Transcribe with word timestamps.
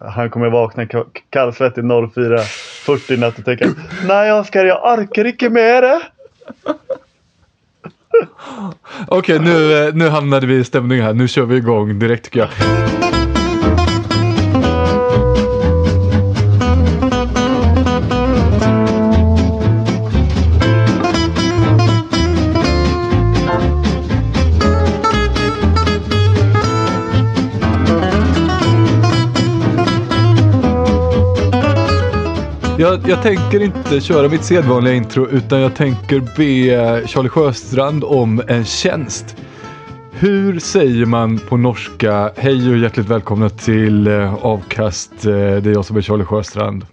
Han 0.00 0.30
kommer 0.30 0.50
vakna 0.50 0.86
kallsvettig 1.30 1.84
04.40 1.84 3.12
i 3.12 3.16
natt 3.16 3.38
och 3.38 3.44
tänka 3.44 3.68
Nej 4.06 4.32
Oskar, 4.32 4.64
jag 4.64 4.98
orkar 4.98 5.24
inte 5.24 5.50
med 5.50 5.82
det. 5.82 6.00
Okej, 9.08 9.38
nu, 9.38 9.86
eh, 9.88 9.94
nu 9.94 10.08
hamnade 10.08 10.46
vi 10.46 10.56
i 10.56 10.64
stämning 10.64 11.02
här. 11.02 11.12
Nu 11.12 11.28
kör 11.28 11.44
vi 11.44 11.56
igång 11.56 11.98
direkt 11.98 12.24
tycker 12.24 12.40
jag. 12.40 12.48
Jag, 32.82 33.08
jag 33.08 33.22
tänker 33.22 33.62
inte 33.62 34.00
köra 34.00 34.28
mitt 34.28 34.44
sedvanliga 34.44 34.94
intro 34.94 35.28
utan 35.28 35.60
jag 35.60 35.74
tänker 35.74 36.20
be 36.20 37.06
Charlie 37.08 37.28
Sjöstrand 37.28 38.04
om 38.04 38.42
en 38.48 38.64
tjänst. 38.64 39.36
Hur 40.12 40.58
säger 40.58 41.06
man 41.06 41.38
på 41.38 41.56
norska 41.56 42.32
hej 42.36 42.70
och 42.70 42.78
hjärtligt 42.78 43.06
välkomna 43.06 43.48
till 43.48 44.06
eh, 44.06 44.34
Avkast. 44.34 45.12
Eh, 45.26 45.32
det 45.32 45.66
är 45.66 45.72
jag 45.72 45.84
som 45.84 45.96
är 45.96 46.02
Charlie 46.02 46.24
Sjöstrand. 46.24 46.86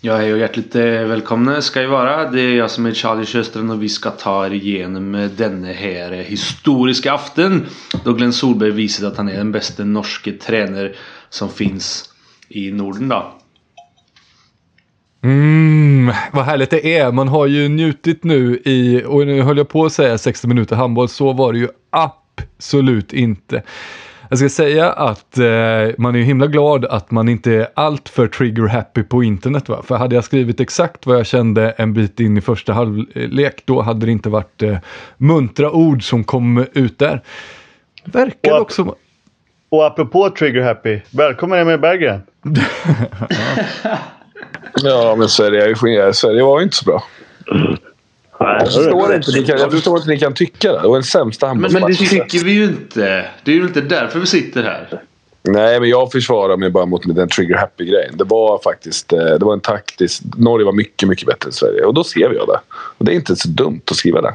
Ja, 0.00 0.16
hej 0.16 0.32
och 0.32 0.38
hjärtligt 0.38 0.74
eh, 0.74 0.84
välkomna 0.84 1.62
ska 1.62 1.82
jag 1.82 1.90
vara. 1.90 2.30
Det 2.30 2.40
är 2.40 2.54
jag 2.54 2.70
som 2.70 2.86
är 2.86 2.92
Charlie 2.92 3.26
Sjöstrand 3.26 3.70
och 3.70 3.82
vi 3.82 3.88
ska 3.88 4.10
ta 4.10 4.46
er 4.46 4.50
igenom 4.50 5.30
denna 5.36 5.72
här 5.72 6.10
historiska 6.12 7.12
afton. 7.12 7.66
Då 8.04 8.12
Glenn 8.12 8.32
Solberg 8.32 8.70
visade 8.70 9.08
att 9.08 9.16
han 9.16 9.28
är 9.28 9.36
den 9.36 9.52
bästa 9.52 9.84
norske 9.84 10.32
tränare 10.32 10.92
som 11.30 11.48
finns 11.48 12.11
i 12.52 12.72
Norden 12.72 13.08
då. 13.08 13.32
Mm, 15.24 16.12
vad 16.32 16.44
härligt 16.44 16.70
det 16.70 16.98
är. 16.98 17.12
Man 17.12 17.28
har 17.28 17.46
ju 17.46 17.68
njutit 17.68 18.24
nu 18.24 18.56
i, 18.64 19.02
och 19.06 19.26
nu 19.26 19.42
höll 19.42 19.56
jag 19.58 19.68
på 19.68 19.84
att 19.84 19.92
säga 19.92 20.18
60 20.18 20.46
minuter 20.48 20.76
handboll, 20.76 21.08
så 21.08 21.32
var 21.32 21.52
det 21.52 21.58
ju 21.58 21.68
absolut 21.90 23.12
inte. 23.12 23.62
Jag 24.28 24.38
ska 24.38 24.48
säga 24.48 24.92
att 24.92 25.38
eh, 25.38 25.44
man 25.98 26.14
är 26.14 26.18
ju 26.18 26.24
himla 26.24 26.46
glad 26.46 26.84
att 26.84 27.10
man 27.10 27.28
inte 27.28 27.52
är 27.52 27.68
allt 27.74 28.08
för 28.08 28.26
trigger 28.26 28.66
happy 28.66 29.02
på 29.02 29.22
internet. 29.24 29.68
Va? 29.68 29.82
För 29.86 29.96
hade 29.96 30.14
jag 30.14 30.24
skrivit 30.24 30.60
exakt 30.60 31.06
vad 31.06 31.16
jag 31.18 31.26
kände 31.26 31.70
en 31.70 31.92
bit 31.94 32.20
in 32.20 32.36
i 32.36 32.40
första 32.40 32.72
halvlek, 32.72 33.62
då 33.64 33.82
hade 33.82 34.06
det 34.06 34.12
inte 34.12 34.28
varit 34.28 34.62
eh, 34.62 34.76
muntra 35.16 35.70
ord 35.70 36.08
som 36.08 36.24
kom 36.24 36.66
ut 36.72 36.98
där. 36.98 37.22
Verkar 38.04 38.60
Och- 38.60 38.72
som... 38.72 38.94
Och 39.72 39.86
apropå 39.86 40.30
Trigger 40.30 40.62
Happy, 40.62 41.00
välkommen 41.10 41.58
Emil 41.58 41.78
Berggren. 41.78 42.22
Ja, 44.82 45.14
men 45.18 45.28
Sverige, 45.28 45.64
är 45.64 45.68
ju- 46.06 46.12
Sverige 46.12 46.42
var 46.42 46.58
ju 46.58 46.64
inte 46.64 46.76
så 46.76 46.84
bra. 46.84 47.04
Jag 48.38 48.66
förstår, 48.66 49.14
inte, 49.14 49.30
ni 49.32 49.44
kan, 49.44 49.58
jag 49.58 49.72
förstår 49.72 49.96
inte 49.96 50.08
ni 50.08 50.18
kan 50.18 50.34
tycka 50.34 50.72
det. 50.72 50.80
Det 50.80 50.88
var 50.88 50.94
den 50.94 51.02
sämsta 51.02 51.46
Men, 51.46 51.60
men 51.62 51.72
det 51.72 51.78
handbollsmatchen. 51.78 52.28
tycker 52.28 52.44
vi 52.44 52.52
ju 52.52 52.64
inte. 52.64 53.26
Det 53.44 53.50
är 53.50 53.54
ju 53.54 53.62
inte 53.62 53.80
därför 53.80 54.18
vi 54.18 54.26
sitter 54.26 54.62
här. 54.62 55.02
Nej, 55.42 55.80
men 55.80 55.88
jag 55.88 56.12
försvarar 56.12 56.56
mig 56.56 56.70
bara 56.70 56.86
mot 56.86 57.02
den 57.16 57.28
trigger 57.28 57.56
happy-grejen. 57.56 58.16
Det 58.16 58.24
var 58.24 58.58
faktiskt 58.64 59.12
eh, 59.12 59.18
det 59.18 59.44
var 59.44 59.52
en 59.52 59.60
taktisk... 59.60 60.22
Norge 60.36 60.64
var 60.66 60.72
mycket, 60.72 61.08
mycket 61.08 61.26
bättre 61.26 61.48
än 61.48 61.52
Sverige. 61.52 61.84
Och 61.84 61.94
då 61.94 62.04
skrev 62.04 62.32
jag 62.32 62.46
det. 62.48 62.60
Och 62.72 63.04
det 63.04 63.12
är 63.12 63.16
inte 63.16 63.36
så 63.36 63.48
dumt 63.48 63.80
att 63.90 63.96
skriva 63.96 64.20
det. 64.20 64.34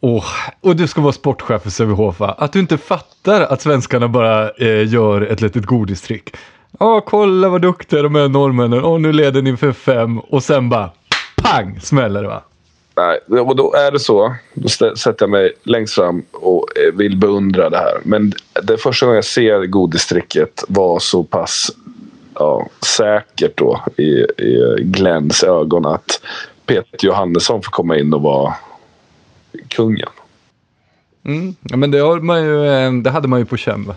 Oh, 0.00 0.24
och 0.60 0.76
du 0.76 0.86
ska 0.86 1.00
vara 1.00 1.12
sportchef 1.12 1.62
för 1.62 1.70
Sävehof 1.70 2.20
va? 2.20 2.34
Att 2.38 2.52
du 2.52 2.58
inte 2.58 2.78
fattar 2.78 3.40
att 3.40 3.60
svenskarna 3.60 4.08
bara 4.08 4.50
eh, 4.50 4.88
gör 4.88 5.20
ett 5.20 5.40
litet 5.40 5.66
godistrick. 5.66 6.36
Ja, 6.78 7.00
kolla 7.00 7.48
vad 7.48 7.62
duktiga 7.62 8.02
de 8.02 8.16
är 8.16 8.28
norrmännen. 8.28 8.84
Åh, 8.84 9.00
nu 9.00 9.12
leder 9.12 9.42
ni 9.42 9.56
för 9.56 9.72
fem. 9.72 10.18
Och 10.18 10.42
sen 10.42 10.68
bara 10.68 10.90
pang 11.42 11.80
smäller 11.80 12.22
det 12.22 12.28
va? 12.28 12.42
Nej, 12.96 13.40
och 13.40 13.56
då 13.56 13.74
är 13.74 13.92
det 13.92 13.98
så. 13.98 14.34
Då 14.54 14.68
sätter 14.68 15.16
jag 15.18 15.30
mig 15.30 15.52
längst 15.62 15.94
fram 15.94 16.22
och 16.32 16.66
eh, 16.78 16.94
vill 16.94 17.16
beundra 17.16 17.70
det 17.70 17.78
här. 17.78 18.00
Men 18.02 18.32
det 18.62 18.78
första 18.78 19.06
gången 19.06 19.16
jag 19.16 19.24
ser 19.24 19.66
godistricket 19.66 20.64
var 20.68 20.98
så 20.98 21.24
pass 21.24 21.70
ja, 22.34 22.68
säkert 22.96 23.56
då 23.56 23.80
i, 23.96 24.02
i 24.42 24.76
Glenns 24.78 25.44
ögon 25.44 25.86
att 25.86 26.20
Peter 26.66 27.06
Johannesson 27.06 27.62
får 27.62 27.70
komma 27.70 27.96
in 27.96 28.14
och 28.14 28.22
vara 28.22 28.54
kungen. 29.68 30.08
Mm. 31.24 31.54
Ja, 31.62 31.76
men 31.76 31.90
det, 31.90 31.98
har 31.98 32.20
man 32.20 32.44
ju, 32.44 32.66
eh, 32.66 32.92
det 32.92 33.10
hade 33.10 33.28
man 33.28 33.38
ju 33.38 33.44
på 33.44 33.56
känn 33.56 33.84
va? 33.84 33.94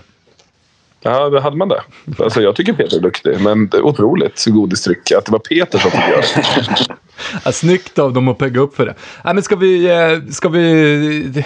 Ja, 1.04 1.30
det 1.30 1.42
hade 1.42 1.58
man 1.58 1.70
det. 1.70 1.82
Alltså, 2.20 2.42
jag 2.42 2.56
tycker 2.56 2.74
Peter 2.74 2.98
är 2.98 3.02
duktig, 3.02 3.42
men 3.42 3.68
det 3.68 3.78
är 3.78 3.82
otroligt 3.82 4.38
så 4.38 4.52
godistrick 4.52 5.12
att 5.12 5.26
det 5.26 5.32
var 5.32 5.40
Peter 5.40 5.80
som 5.80 5.92
fick 5.92 6.10
göra 6.10 6.22
det. 6.36 6.86
Ja, 7.46 7.52
snyggt 7.52 8.00
av 8.00 8.14
dem 8.14 8.28
att 8.28 8.38
pegga 8.38 8.62
upp 8.62 8.76
för 8.76 8.86
det. 8.86 8.96
Nej, 9.24 9.34
men 9.34 9.44
ska 9.44 9.56
vi, 9.56 9.86
eh, 9.86 10.32
ska 10.32 10.50
vi, 10.50 11.44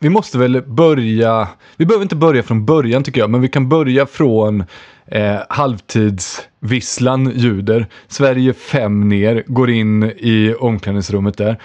vi 0.00 0.08
måste 0.08 0.38
väl 0.38 0.62
börja, 0.62 1.48
vi 1.76 1.86
behöver 1.86 2.02
inte 2.02 2.16
börja 2.16 2.42
från 2.42 2.66
början 2.66 3.04
tycker 3.04 3.20
jag, 3.20 3.30
men 3.30 3.40
vi 3.40 3.48
kan 3.48 3.68
börja 3.68 4.06
från 4.06 4.64
eh, 5.06 5.36
halvtidsvisslan 5.48 7.32
ljuder. 7.34 7.86
Sverige 8.08 8.54
fem 8.54 9.08
ner, 9.08 9.44
går 9.46 9.70
in 9.70 10.02
i 10.02 10.54
omklädningsrummet 10.58 11.36
där. 11.36 11.58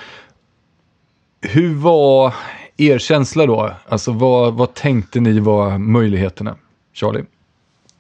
Hur 1.42 1.74
var 1.74 2.34
er 2.78 2.98
känsla 2.98 3.46
då? 3.46 3.72
Alltså 3.88 4.12
vad, 4.12 4.54
vad 4.54 4.74
tänkte 4.74 5.20
ni 5.20 5.40
var 5.40 5.78
möjligheterna? 5.78 6.56
Charlie? 6.94 7.24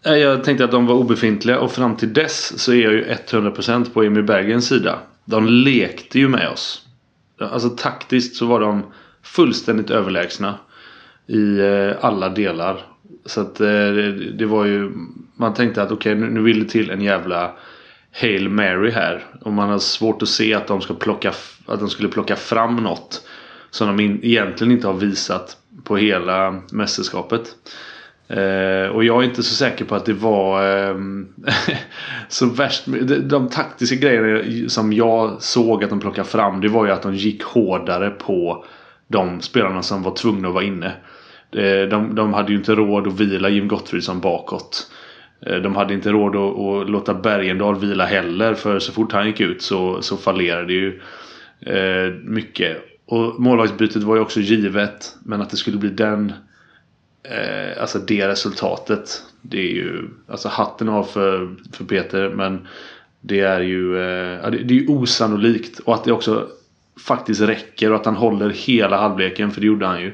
Eh, 0.05 0.15
jag 0.15 0.43
tänkte 0.43 0.65
att 0.65 0.71
de 0.71 0.85
var 0.85 0.95
obefintliga 0.95 1.59
och 1.59 1.71
fram 1.71 1.95
till 1.95 2.13
dess 2.13 2.59
så 2.59 2.73
är 2.73 2.83
jag 2.83 2.93
ju 2.93 3.03
100% 3.03 3.93
på 3.93 4.03
Emil 4.03 4.23
Bergens 4.23 4.67
sida. 4.67 4.99
De 5.25 5.47
lekte 5.47 6.19
ju 6.19 6.27
med 6.27 6.49
oss. 6.49 6.85
Alltså 7.39 7.69
taktiskt 7.69 8.35
så 8.35 8.45
var 8.45 8.59
de 8.59 8.83
fullständigt 9.23 9.89
överlägsna. 9.89 10.55
I 11.27 11.59
eh, 11.59 12.05
alla 12.05 12.29
delar. 12.29 12.85
Så 13.25 13.41
att 13.41 13.59
eh, 13.61 13.67
det, 13.67 14.31
det 14.31 14.45
var 14.45 14.65
ju... 14.65 14.91
Man 15.35 15.53
tänkte 15.53 15.81
att 15.81 15.91
okej 15.91 16.15
nu, 16.15 16.29
nu 16.29 16.41
vill 16.41 16.63
det 16.63 16.69
till 16.69 16.89
en 16.89 17.01
jävla 17.01 17.51
Hail 18.11 18.49
Mary 18.49 18.91
här. 18.91 19.25
Och 19.41 19.53
man 19.53 19.69
har 19.69 19.79
svårt 19.79 20.21
att 20.21 20.29
se 20.29 20.53
att 20.53 20.67
de, 20.67 20.81
ska 20.81 20.93
plocka, 20.93 21.33
att 21.65 21.79
de 21.79 21.89
skulle 21.89 22.09
plocka 22.09 22.35
fram 22.35 22.75
något. 22.75 23.27
Som 23.69 23.87
de 23.87 23.99
in, 24.03 24.19
egentligen 24.23 24.71
inte 24.73 24.87
har 24.87 24.93
visat 24.93 25.57
på 25.83 25.97
hela 25.97 26.61
mästerskapet. 26.71 27.55
Eh, 28.27 28.87
och 28.87 29.03
jag 29.03 29.23
är 29.23 29.23
inte 29.23 29.43
så 29.43 29.55
säker 29.55 29.85
på 29.85 29.95
att 29.95 30.05
det 30.05 30.13
var 30.13 30.77
eh, 30.89 30.95
så 32.27 32.45
värst. 32.45 32.83
De, 32.85 33.15
de 33.15 33.49
taktiska 33.49 33.95
grejerna 33.95 34.69
som 34.69 34.93
jag 34.93 35.41
såg 35.41 35.83
att 35.83 35.89
de 35.89 35.99
plockade 35.99 36.27
fram. 36.27 36.61
Det 36.61 36.67
var 36.67 36.85
ju 36.85 36.91
att 36.91 37.01
de 37.01 37.15
gick 37.15 37.43
hårdare 37.43 38.09
på 38.09 38.65
de 39.07 39.41
spelarna 39.41 39.81
som 39.81 40.03
var 40.03 40.15
tvungna 40.15 40.47
att 40.47 40.53
vara 40.53 40.63
inne. 40.63 40.93
Eh, 41.51 41.89
de, 41.89 42.15
de 42.15 42.33
hade 42.33 42.51
ju 42.51 42.57
inte 42.57 42.75
råd 42.75 43.07
att 43.07 43.19
vila 43.19 43.49
Jim 43.49 43.67
Gottfridsson 43.67 44.19
bakåt. 44.19 44.91
Eh, 45.41 45.55
de 45.55 45.75
hade 45.75 45.93
inte 45.93 46.09
råd 46.09 46.35
att, 46.35 46.59
att 46.59 46.89
låta 46.89 47.13
Bergendahl 47.13 47.79
vila 47.79 48.05
heller. 48.05 48.53
För 48.53 48.79
så 48.79 48.91
fort 48.91 49.11
han 49.11 49.27
gick 49.27 49.39
ut 49.39 49.61
så, 49.61 50.01
så 50.01 50.17
fallerade 50.17 50.73
ju 50.73 51.01
eh, 51.59 52.13
mycket. 52.23 52.77
Och 53.05 53.39
målvaktsbytet 53.39 54.03
var 54.03 54.15
ju 54.15 54.21
också 54.21 54.39
givet. 54.39 55.15
Men 55.23 55.41
att 55.41 55.49
det 55.49 55.57
skulle 55.57 55.77
bli 55.77 55.89
den 55.89 56.33
eh, 57.23 57.81
alltså 57.81 57.99
det 57.99 58.27
resultatet. 58.27 59.23
Det 59.41 59.59
är 59.59 59.73
ju 59.73 60.09
alltså 60.27 60.49
hatten 60.49 60.89
av 60.89 61.03
för, 61.03 61.55
för 61.71 61.85
Peter 61.85 62.29
men 62.29 62.67
det 63.21 63.39
är 63.39 63.61
ju 63.61 63.97
eh, 63.97 64.51
det, 64.51 64.57
det 64.57 64.73
är 64.73 64.79
ju 64.79 64.87
osannolikt 64.87 65.79
och 65.79 65.93
att 65.93 66.03
det 66.03 66.11
också 66.11 66.47
faktiskt 67.07 67.41
räcker 67.41 67.91
och 67.91 67.99
att 67.99 68.05
han 68.05 68.15
håller 68.15 68.49
hela 68.49 68.97
halvleken 68.97 69.51
för 69.51 69.61
det 69.61 69.67
gjorde 69.67 69.85
han 69.85 70.01
ju. 70.01 70.13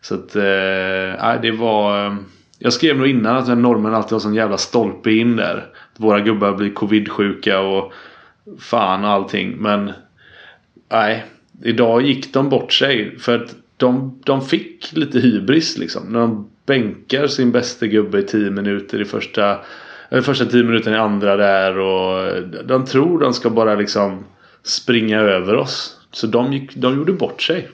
Så 0.00 0.14
att 0.14 0.36
eh, 0.36 1.42
det 1.42 1.56
var 1.58 2.06
eh, 2.06 2.16
jag 2.58 2.72
skrev 2.72 2.96
nog 2.96 3.06
innan 3.06 3.36
att 3.36 3.58
normen 3.58 3.94
alltid 3.94 4.12
har 4.12 4.20
sån 4.20 4.34
jävla 4.34 4.58
stolpe 4.58 5.12
in 5.12 5.36
där. 5.36 5.66
Våra 5.96 6.20
gubbar 6.20 6.52
blir 6.52 6.70
covid-sjuka 6.70 7.60
och 7.60 7.92
fan 8.58 9.04
och 9.04 9.10
allting 9.10 9.56
men 9.56 9.92
Nej 10.88 11.24
Idag 11.62 12.02
gick 12.02 12.32
de 12.32 12.48
bort 12.48 12.72
sig 12.72 13.18
för 13.18 13.38
att 13.38 13.54
de, 13.76 14.20
de 14.24 14.42
fick 14.42 14.92
lite 14.92 15.20
hybris 15.20 15.78
liksom. 15.78 16.02
När 16.12 16.20
de 16.20 16.50
bänkar 16.66 17.26
sin 17.26 17.52
bästa 17.52 17.86
gubbe 17.86 18.18
i 18.18 18.22
tio 18.22 18.50
minuter 18.50 19.00
i 19.00 19.04
första 19.04 19.58
eller 20.08 20.22
första 20.22 20.44
tio 20.44 20.64
minuterna 20.64 20.96
i 20.96 21.00
andra 21.00 21.36
där 21.36 21.78
och 21.78 22.42
de 22.64 22.84
tror 22.84 23.20
de 23.20 23.34
ska 23.34 23.50
bara 23.50 23.74
liksom 23.74 24.24
springa 24.62 25.20
över 25.20 25.56
oss. 25.56 26.00
Så 26.12 26.26
de, 26.26 26.52
gick, 26.52 26.76
de 26.76 26.96
gjorde 26.96 27.12
bort 27.12 27.42
sig. 27.42 27.68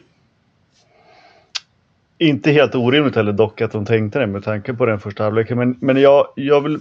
Inte 2.22 2.50
helt 2.50 2.74
orimligt 2.74 3.16
heller 3.16 3.32
dock 3.32 3.60
att 3.60 3.72
de 3.72 3.84
tänkte 3.84 4.18
det 4.18 4.26
med 4.26 4.44
tanke 4.44 4.74
på 4.74 4.86
den 4.86 5.00
första 5.00 5.24
halvleken. 5.24 5.58
Men, 5.58 5.76
men 5.80 5.96
jag, 5.96 6.26
jag, 6.36 6.60
vill, 6.60 6.78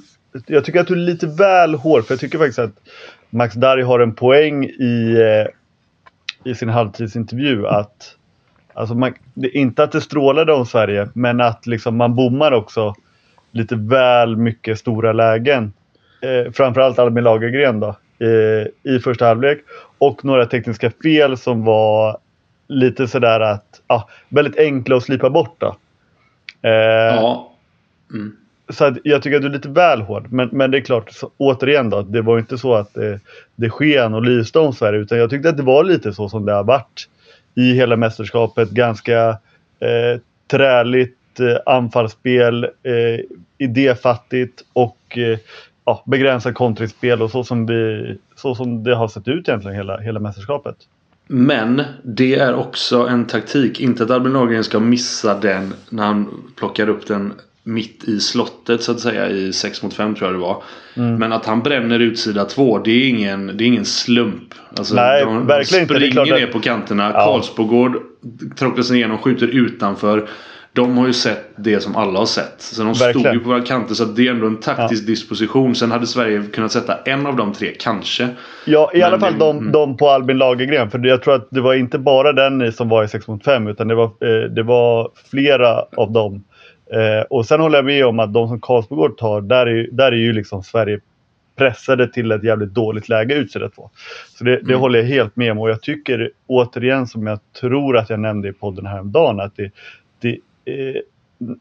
jag 0.48 0.66
tycker 0.66 0.80
att 0.80 0.88
du 0.88 0.94
är 0.94 0.98
lite 0.98 1.28
väl 1.28 1.76
hård 1.76 2.06
för 2.06 2.14
jag 2.14 2.20
tycker 2.20 2.38
faktiskt 2.38 2.60
att 2.60 2.74
Max 3.30 3.56
Darry 3.56 3.84
har 3.84 4.00
en 4.00 4.16
poäng 4.16 4.66
i, 4.66 5.18
eh, 5.22 6.52
i 6.52 6.56
sin 6.56 6.70
halvtidsintervju 6.70 7.68
att 7.68 8.16
Alltså 8.74 8.96
man, 8.96 9.14
inte 9.36 9.84
att 9.84 9.92
det 9.92 10.02
strålade 10.02 10.54
om 10.54 10.66
Sverige, 10.66 11.10
men 11.14 11.42
att 11.42 11.68
liksom 11.68 11.98
man 11.98 12.16
bommar 12.16 12.52
också 12.52 12.96
lite 13.52 13.76
väl 13.76 14.38
mycket 14.38 14.80
stora 14.80 15.14
lägen. 15.14 15.74
Eh, 16.22 16.52
framförallt 16.52 17.00
Albin 17.00 17.24
Lagergren 17.24 17.80
då, 17.80 17.96
eh, 18.20 18.94
i 18.94 19.00
första 19.00 19.26
halvlek. 19.26 19.60
Och 19.98 20.26
några 20.26 20.46
tekniska 20.46 20.92
fel 21.04 21.38
som 21.38 21.64
var 21.64 22.18
lite 22.72 23.08
sådär 23.08 23.40
att, 23.40 23.82
ja, 23.88 24.10
väldigt 24.30 24.58
enkla 24.58 24.96
att 24.96 25.04
slipa 25.04 25.30
bort 25.30 25.56
då. 25.58 25.76
Eh, 26.62 26.72
ja. 26.72 27.52
Mm. 28.14 28.36
Så 28.70 28.86
att 28.86 28.98
jag 29.04 29.22
tycker 29.22 29.36
att 29.36 29.42
du 29.42 29.48
är 29.48 29.52
lite 29.52 29.70
väl 29.70 30.02
hård. 30.02 30.32
Men, 30.32 30.50
men 30.52 30.72
det 30.72 30.78
är 30.78 30.82
klart, 30.82 31.12
så, 31.12 31.32
återigen 31.38 31.90
då, 31.90 32.02
det 32.02 32.22
var 32.22 32.40
inte 32.40 32.58
så 32.58 32.74
att 32.74 32.94
det, 32.94 33.20
det 33.56 33.70
sken 33.70 34.14
och 34.14 34.24
lyste 34.24 34.60
om 34.60 34.74
Sverige. 34.74 35.00
Utan 35.00 35.18
jag 35.18 35.30
tyckte 35.30 35.50
att 35.50 35.58
det 35.58 35.64
var 35.64 35.84
lite 35.84 36.14
så 36.14 36.30
som 36.30 36.46
det 36.46 36.54
har 36.54 36.64
varit 36.64 37.08
i 37.56 37.74
hela 37.74 37.96
mästerskapet. 37.96 38.70
Ganska 38.70 39.30
eh, 39.80 40.20
träligt 40.48 41.40
eh, 41.40 41.58
anfallsspel, 41.66 42.64
eh, 42.64 43.20
idéfattigt 43.58 44.64
och 44.74 45.18
eh, 45.18 45.40
ja, 45.86 46.04
begränsat 46.06 46.54
kontringsspel 46.54 47.22
och 47.22 47.32
så 47.32 47.44
som, 47.44 47.66
det, 47.66 48.16
så 48.36 48.56
som 48.56 48.84
det 48.84 48.96
har 48.96 49.08
sett 49.08 49.28
ut 49.28 49.50
egentligen 49.50 49.78
hela, 49.78 49.98
hela 49.98 50.20
mästerskapet. 50.20 50.76
Men 51.28 51.84
det 52.04 52.36
är 52.36 52.56
också 52.56 53.08
en 53.08 53.26
taktik. 53.26 53.80
Inte 53.80 54.04
att 54.04 54.12
Albin 54.12 54.34
Lagergren 54.34 54.64
ska 54.64 54.80
missa 54.80 55.40
den 55.40 55.74
när 55.90 56.04
han 56.06 56.44
plockar 56.56 56.90
upp 56.90 57.08
den 57.08 57.34
mitt 57.64 58.04
i 58.04 58.20
slottet 58.20 58.84
så 58.84 58.92
att 58.92 59.00
säga 59.00 59.30
i 59.30 59.54
6 59.54 59.84
mot 59.84 59.94
5 59.94 60.16
tror 60.16 60.28
jag 60.28 60.36
det 60.36 60.42
var. 60.42 60.64
Mm. 60.94 61.16
Men 61.16 61.34
att 61.34 61.46
han 61.46 61.60
bränner 61.62 62.00
utsida 62.00 62.46
2 62.46 62.80
det 62.80 62.92
är 62.92 63.10
ingen, 63.10 63.58
det 63.58 63.64
är 63.64 63.66
ingen 63.66 63.86
slump. 63.86 64.54
Alltså, 64.78 64.96
Nej, 64.96 65.26
de 65.26 65.48
verkligen 65.48 65.82
inte. 65.82 65.94
De 65.94 66.12
springer 66.12 66.40
ner 66.40 66.48
på 66.48 66.60
kanterna. 66.60 67.12
Ja. 67.14 67.26
Karlsbogård 67.26 67.98
tråcklar 68.56 68.84
sig 68.84 68.98
igenom, 68.98 69.18
skjuter 69.18 69.48
utanför. 69.48 70.30
De 70.74 70.98
har 70.98 71.08
ju 71.08 71.14
sett 71.14 71.50
det 71.56 71.80
som 71.80 71.96
alla 71.96 72.20
har 72.20 72.26
sett. 72.26 72.56
Så 72.58 72.84
de 72.84 72.88
Verkligen. 72.88 73.20
stod 73.20 73.34
ju 73.34 73.40
på 73.40 73.50
våra 73.50 73.62
kanter 73.62 73.96
så 73.96 74.06
det 74.06 74.28
är 74.28 74.32
ändå 74.32 74.48
en 74.48 74.60
taktisk 74.60 75.04
ja. 75.04 75.08
disposition. 75.08 75.76
Sen 75.76 75.92
hade 75.92 76.08
Sverige 76.08 76.44
kunnat 76.54 76.72
sätta 76.72 76.98
en 77.06 77.26
av 77.26 77.36
de 77.36 77.54
tre, 77.54 77.72
kanske. 77.80 78.28
Ja, 78.66 78.92
i 78.94 78.98
Men 78.98 79.08
alla 79.08 79.20
fall 79.20 79.34
det, 79.34 79.40
de, 79.40 79.58
mm. 79.58 79.72
de 79.72 79.98
på 79.98 80.10
Albin 80.10 80.38
Lagergren. 80.38 80.92
För 80.92 81.06
jag 81.06 81.24
tror 81.24 81.36
att 81.36 81.48
det 81.52 81.62
var 81.62 81.74
inte 81.74 81.98
bara 82.00 82.34
den 82.34 82.74
som 82.74 82.90
var 82.90 83.04
i 83.04 83.08
6 83.08 83.28
mot 83.28 83.44
5 83.44 83.68
utan 83.68 83.88
det 83.88 83.96
var, 83.96 84.06
eh, 84.06 84.50
det 84.50 84.64
var 84.64 85.10
flera 85.32 85.86
av 85.98 86.12
dem. 86.12 86.44
Eh, 86.94 87.26
och 87.30 87.46
sen 87.46 87.60
håller 87.60 87.78
jag 87.78 87.86
med 87.86 88.06
om 88.06 88.20
att 88.20 88.34
de 88.34 88.48
som 88.48 88.62
Karlsbogård 88.62 89.18
tar, 89.18 89.42
där 89.42 89.66
är, 89.66 89.90
där 89.92 90.12
är 90.12 90.18
ju 90.18 90.34
liksom 90.34 90.64
Sverige 90.64 91.00
pressade 91.56 92.08
till 92.08 92.32
ett 92.32 92.44
jävligt 92.44 92.74
dåligt 92.74 93.10
läge 93.10 93.36
utsida 93.36 93.70
två. 93.70 93.90
Så 94.38 94.44
det, 94.44 94.52
det 94.56 94.62
mm. 94.62 94.80
håller 94.80 95.00
jag 95.00 95.06
helt 95.06 95.36
med 95.36 95.52
om 95.52 95.60
och 95.60 95.70
jag 95.70 95.82
tycker 95.82 96.32
återigen 96.48 97.08
som 97.08 97.28
jag 97.28 97.40
tror 97.62 97.98
att 97.98 98.10
jag 98.10 98.20
nämnde 98.20 98.50
i 98.50 98.54
podden 98.54 98.86
häromdagen 98.86 99.40
att 99.40 99.56
det, 99.56 99.64
det 99.64 99.72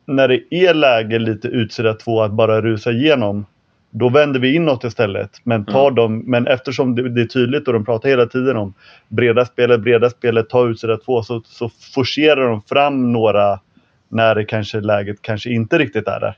när 0.06 0.28
det 0.28 0.54
är 0.54 0.74
läge 0.74 1.18
lite 1.18 1.48
utsida 1.48 1.94
två 1.94 2.22
att 2.22 2.32
bara 2.32 2.60
rusa 2.60 2.90
igenom 2.90 3.46
då 3.90 4.08
vänder 4.08 4.40
vi 4.40 4.54
inåt 4.54 4.84
istället. 4.84 5.30
Men, 5.42 5.64
tar 5.64 5.86
mm. 5.86 5.94
dem, 5.94 6.22
men 6.26 6.46
eftersom 6.46 6.94
det, 6.94 7.08
det, 7.08 7.20
är 7.20 7.26
tydligt 7.26 7.68
och 7.68 7.74
de 7.74 7.84
pratar 7.84 8.08
hela 8.08 8.26
tiden 8.26 8.56
om 8.56 8.74
breda 9.08 9.44
spelet, 9.44 9.80
breda 9.80 10.10
spelet, 10.10 10.48
ta 10.48 10.68
utsida 10.68 10.96
två 10.96 11.22
så, 11.22 11.42
så 11.44 11.70
forcerar 11.94 12.48
de 12.48 12.62
fram 12.62 13.12
några 13.12 13.60
när 14.08 14.34
det 14.34 14.44
kanske 14.44 14.80
läget 14.80 15.22
kanske 15.22 15.50
inte 15.50 15.78
riktigt 15.78 16.08
är 16.08 16.20
där. 16.20 16.36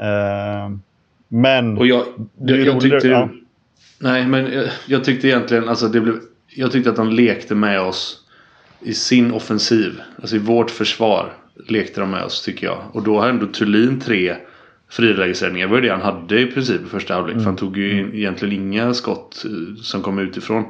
Uh, 0.00 0.76
men... 1.28 1.78
Och 1.78 1.86
jag, 1.86 2.04
jag, 2.38 2.58
jag 2.58 2.80
tyckte... 2.80 3.08
Ja. 3.08 3.28
Nej, 3.98 4.26
men 4.26 4.52
jag, 4.52 4.64
jag, 4.86 5.04
tyckte 5.04 5.28
egentligen 5.28 5.68
alltså 5.68 5.88
det 5.88 6.00
blev... 6.00 6.14
Jag 6.48 6.72
tyckte 6.72 6.90
att 6.90 6.96
de 6.96 7.10
lekte 7.10 7.54
med 7.54 7.80
oss 7.80 8.24
i 8.80 8.94
sin 8.94 9.32
offensiv. 9.32 10.00
Alltså 10.20 10.36
i 10.36 10.38
vårt 10.38 10.70
försvar 10.70 11.32
lekte 11.68 12.00
de 12.00 12.10
med 12.10 12.24
oss 12.24 12.42
tycker 12.42 12.66
jag. 12.66 12.82
Och 12.92 13.02
då 13.02 13.20
har 13.20 13.28
ändå 13.28 13.46
Thulin 13.46 14.00
tre 14.00 14.36
frilägesräddningar. 14.88 15.66
Det 15.66 15.72
var 15.72 15.80
det 15.80 15.88
han 15.88 16.00
hade 16.00 16.40
i 16.40 16.46
princip 16.46 16.82
i 16.82 16.88
första 16.88 17.14
halvlek. 17.14 17.32
Mm. 17.32 17.44
För 17.44 17.50
han 17.50 17.56
tog 17.56 17.76
ju 17.76 18.00
mm. 18.00 18.14
egentligen 18.14 18.54
inga 18.54 18.94
skott 18.94 19.44
eh, 19.44 19.82
som 19.82 20.02
kom 20.02 20.18
utifrån. 20.18 20.64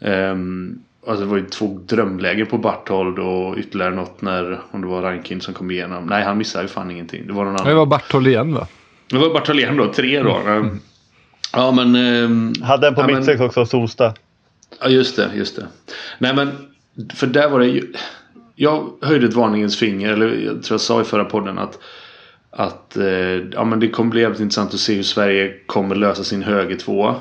Um, 0.00 0.82
alltså 1.06 1.24
det 1.24 1.30
var 1.30 1.36
ju 1.36 1.46
två 1.46 1.80
drömlägen 1.86 2.46
på 2.46 2.58
Barthold 2.58 3.18
och 3.18 3.58
ytterligare 3.58 3.94
något 3.94 4.22
när 4.22 4.60
om 4.70 4.80
det 4.80 4.86
var 4.86 5.02
Rankin 5.02 5.40
som 5.40 5.54
kom 5.54 5.70
igenom. 5.70 6.06
Nej 6.06 6.24
han 6.24 6.38
missade 6.38 6.64
ju 6.64 6.68
fan 6.68 6.90
ingenting. 6.90 7.26
Det 7.26 7.32
var 7.32 7.44
någon 7.44 7.54
annan. 7.54 7.66
Det 7.66 7.74
var 7.74 7.86
Barthold 7.86 8.26
igen 8.26 8.54
va? 8.54 8.66
Det 9.10 9.18
var 9.18 9.34
Barthold 9.34 9.58
igen 9.58 9.76
då, 9.76 9.92
tre 9.92 10.22
då. 10.22 10.36
Mm. 10.36 10.80
Ja 11.52 11.72
men... 11.72 11.96
Um, 11.96 12.54
Hade 12.62 12.88
en 12.88 12.94
på 12.94 13.00
ja, 13.00 13.06
mittsex 13.06 13.40
också, 13.40 13.66
Solsta. 13.66 14.14
Ja 14.80 14.88
just 14.88 15.16
det, 15.16 15.30
just 15.34 15.56
det. 15.56 15.66
Nej 16.18 16.34
men 16.34 16.50
för 17.14 17.26
där 17.26 17.48
var 17.48 17.60
det 17.60 17.66
ju 17.66 17.92
jag 18.60 18.92
höjde 19.00 19.26
ett 19.26 19.34
varningens 19.34 19.78
finger, 19.78 20.12
eller 20.12 20.26
jag 20.26 20.62
tror 20.62 20.74
jag 20.74 20.80
sa 20.80 21.00
i 21.00 21.04
förra 21.04 21.24
podden 21.24 21.58
att 21.58 21.78
att 22.50 22.96
eh, 22.96 23.06
ja, 23.52 23.64
men 23.64 23.80
det 23.80 23.88
kommer 23.88 24.10
bli 24.10 24.20
jävligt 24.20 24.40
intressant 24.40 24.74
att 24.74 24.80
se 24.80 24.94
hur 24.94 25.02
Sverige 25.02 25.54
kommer 25.66 25.94
lösa 25.94 26.24
sin 26.24 26.42
högertvåa. 26.42 27.14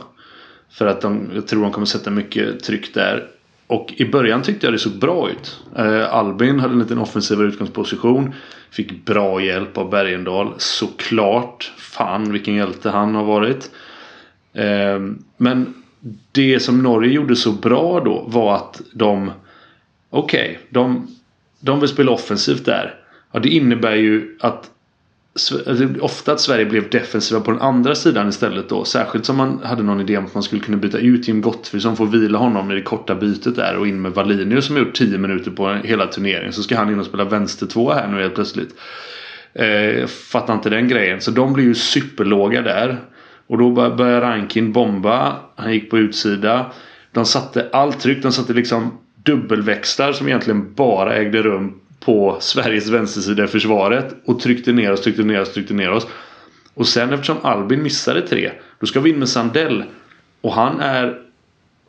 För 0.70 0.86
att 0.86 1.02
de, 1.02 1.30
jag 1.36 1.48
tror 1.48 1.62
de 1.62 1.72
kommer 1.72 1.86
sätta 1.86 2.10
mycket 2.12 2.64
tryck 2.64 2.94
där. 2.94 3.28
Och 3.68 3.94
i 3.98 4.06
början 4.06 4.42
tyckte 4.42 4.68
jag 4.68 4.74
det 4.74 4.80
såg 4.80 5.00
bra 5.00 5.30
ut. 5.30 5.60
Eh, 5.76 6.14
Albin 6.14 6.60
hade 6.60 6.74
en 6.74 6.80
liten 6.80 7.00
offensivare 7.00 7.48
utgångsposition. 7.48 8.34
Fick 8.72 9.06
bra 9.06 9.42
hjälp 9.42 9.78
av 9.78 9.90
Bergendahl. 9.90 10.54
Såklart. 10.58 11.74
Fan 11.78 12.32
vilken 12.32 12.56
hjälte 12.56 12.90
han 12.90 13.16
har 13.16 13.24
varit. 13.24 13.72
Eh, 14.54 15.00
men 15.38 15.74
det 16.32 16.60
som 16.60 16.84
Norge 16.84 17.12
gjorde 17.12 17.36
så 17.36 17.52
bra 17.52 18.00
då 18.00 18.26
var 18.28 18.56
att 18.56 18.82
de 18.94 19.32
Okej, 20.10 20.50
okay, 20.50 20.64
de 20.70 21.08
de 21.60 21.80
vill 21.80 21.90
spela 21.90 22.12
offensivt 22.12 22.66
där. 22.66 22.96
Ja, 23.32 23.40
det 23.40 23.50
innebär 23.50 23.96
ju 23.96 24.38
att 24.40 24.70
alltså, 25.34 25.88
Ofta 26.02 26.32
att 26.32 26.40
Sverige 26.40 26.66
blev 26.66 26.90
defensiva 26.90 27.42
på 27.42 27.52
den 27.52 27.62
andra 27.62 27.96
sidan 27.96 28.30
istället 28.30 28.70
då. 28.70 28.86
Särskilt 28.86 29.26
som 29.26 29.38
man 29.38 29.60
hade 29.64 29.84
någon 29.84 30.02
idé 30.02 30.18
om 30.18 30.26
att 30.26 30.34
man 30.34 30.44
skulle 30.44 30.62
kunna 30.62 30.78
byta 30.78 30.98
ut 30.98 31.28
Jim 31.28 31.42
Gottfridsson. 31.42 31.98
Få 31.98 32.06
vila 32.06 32.38
honom 32.38 32.72
i 32.72 32.76
det 32.76 32.82
korta 32.82 33.16
bytet 33.16 33.56
där 33.56 33.78
och 33.78 33.88
in 33.88 34.02
med 34.02 34.12
Wallinius 34.12 34.66
som 34.66 34.76
har 34.76 34.84
gjort 34.84 34.96
10 34.96 35.18
minuter 35.18 35.52
på 35.52 35.74
hela 35.74 36.08
turneringen. 36.08 36.54
Så 36.54 36.64
ska 36.64 36.78
han 36.78 36.92
in 36.92 37.00
och 37.00 37.06
spela 37.06 37.24
vänster 37.24 37.66
två 37.66 37.92
här 37.92 38.08
nu 38.08 38.22
helt 38.22 38.36
plötsligt. 38.36 38.76
Eh, 39.54 40.08
fattar 40.08 40.54
inte 40.54 40.70
den 40.70 40.88
grejen. 40.88 41.22
Så 41.22 41.32
de 41.32 41.54
blir 41.54 41.66
ju 41.66 41.76
superlåga 41.76 42.62
där. 42.62 42.98
Och 43.48 43.58
då 43.58 43.72
börjar 43.72 44.22
Rankin 44.22 44.72
bomba. 44.72 45.36
Han 45.56 45.74
gick 45.74 45.90
på 45.90 45.98
utsida. 45.98 46.72
De 47.12 47.26
satte 47.26 47.70
allt 47.72 48.00
tryck. 48.00 48.24
De 48.24 48.32
satte 48.32 48.54
liksom 48.54 48.98
dubbelväxlar 49.28 50.14
som 50.14 50.28
egentligen 50.28 50.74
bara 50.74 51.16
ägde 51.16 51.42
rum 51.42 51.80
på 52.00 52.38
Sveriges 52.40 52.90
vänstersida 52.90 53.44
i 53.44 53.48
försvaret 53.48 54.16
och 54.26 54.40
tryckte 54.40 54.72
ner 54.72 54.92
oss, 54.92 55.02
tryckte 55.02 55.24
ner 55.24 55.42
oss, 55.42 55.54
tryckte 55.54 55.74
ner 55.74 55.92
oss. 55.92 56.08
Och 56.74 56.88
sen 56.88 57.14
eftersom 57.14 57.38
Albin 57.42 57.84
missade 57.84 58.22
tre 58.22 58.52
då 58.80 58.86
ska 58.86 59.00
vi 59.00 59.10
in 59.10 59.20
med 59.20 59.30
Sandell. 59.30 59.84
Och 60.42 60.54
han 60.54 60.80
är 60.80 61.22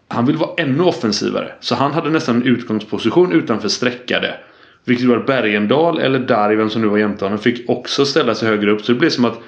han 0.08 0.26
vill 0.26 0.36
vara 0.36 0.50
ännu 0.56 0.82
offensivare. 0.82 1.52
Så 1.60 1.74
han 1.74 1.92
hade 1.92 2.10
nästan 2.10 2.36
en 2.36 2.42
utgångsposition 2.42 3.32
utanför 3.32 3.68
streckade. 3.68 4.34
Vilket 4.84 5.06
var 5.06 5.18
Bergendal 5.18 5.98
eller 5.98 6.18
Darven 6.18 6.70
som 6.70 6.82
nu 6.82 6.88
var 6.88 6.98
jämte 6.98 7.24
honom 7.24 7.38
fick 7.38 7.68
också 7.68 8.04
ställa 8.04 8.34
sig 8.34 8.48
högre 8.48 8.70
upp. 8.70 8.84
Så 8.84 8.92
det 8.92 8.98
blev 8.98 9.10
som 9.10 9.24
att 9.24 9.38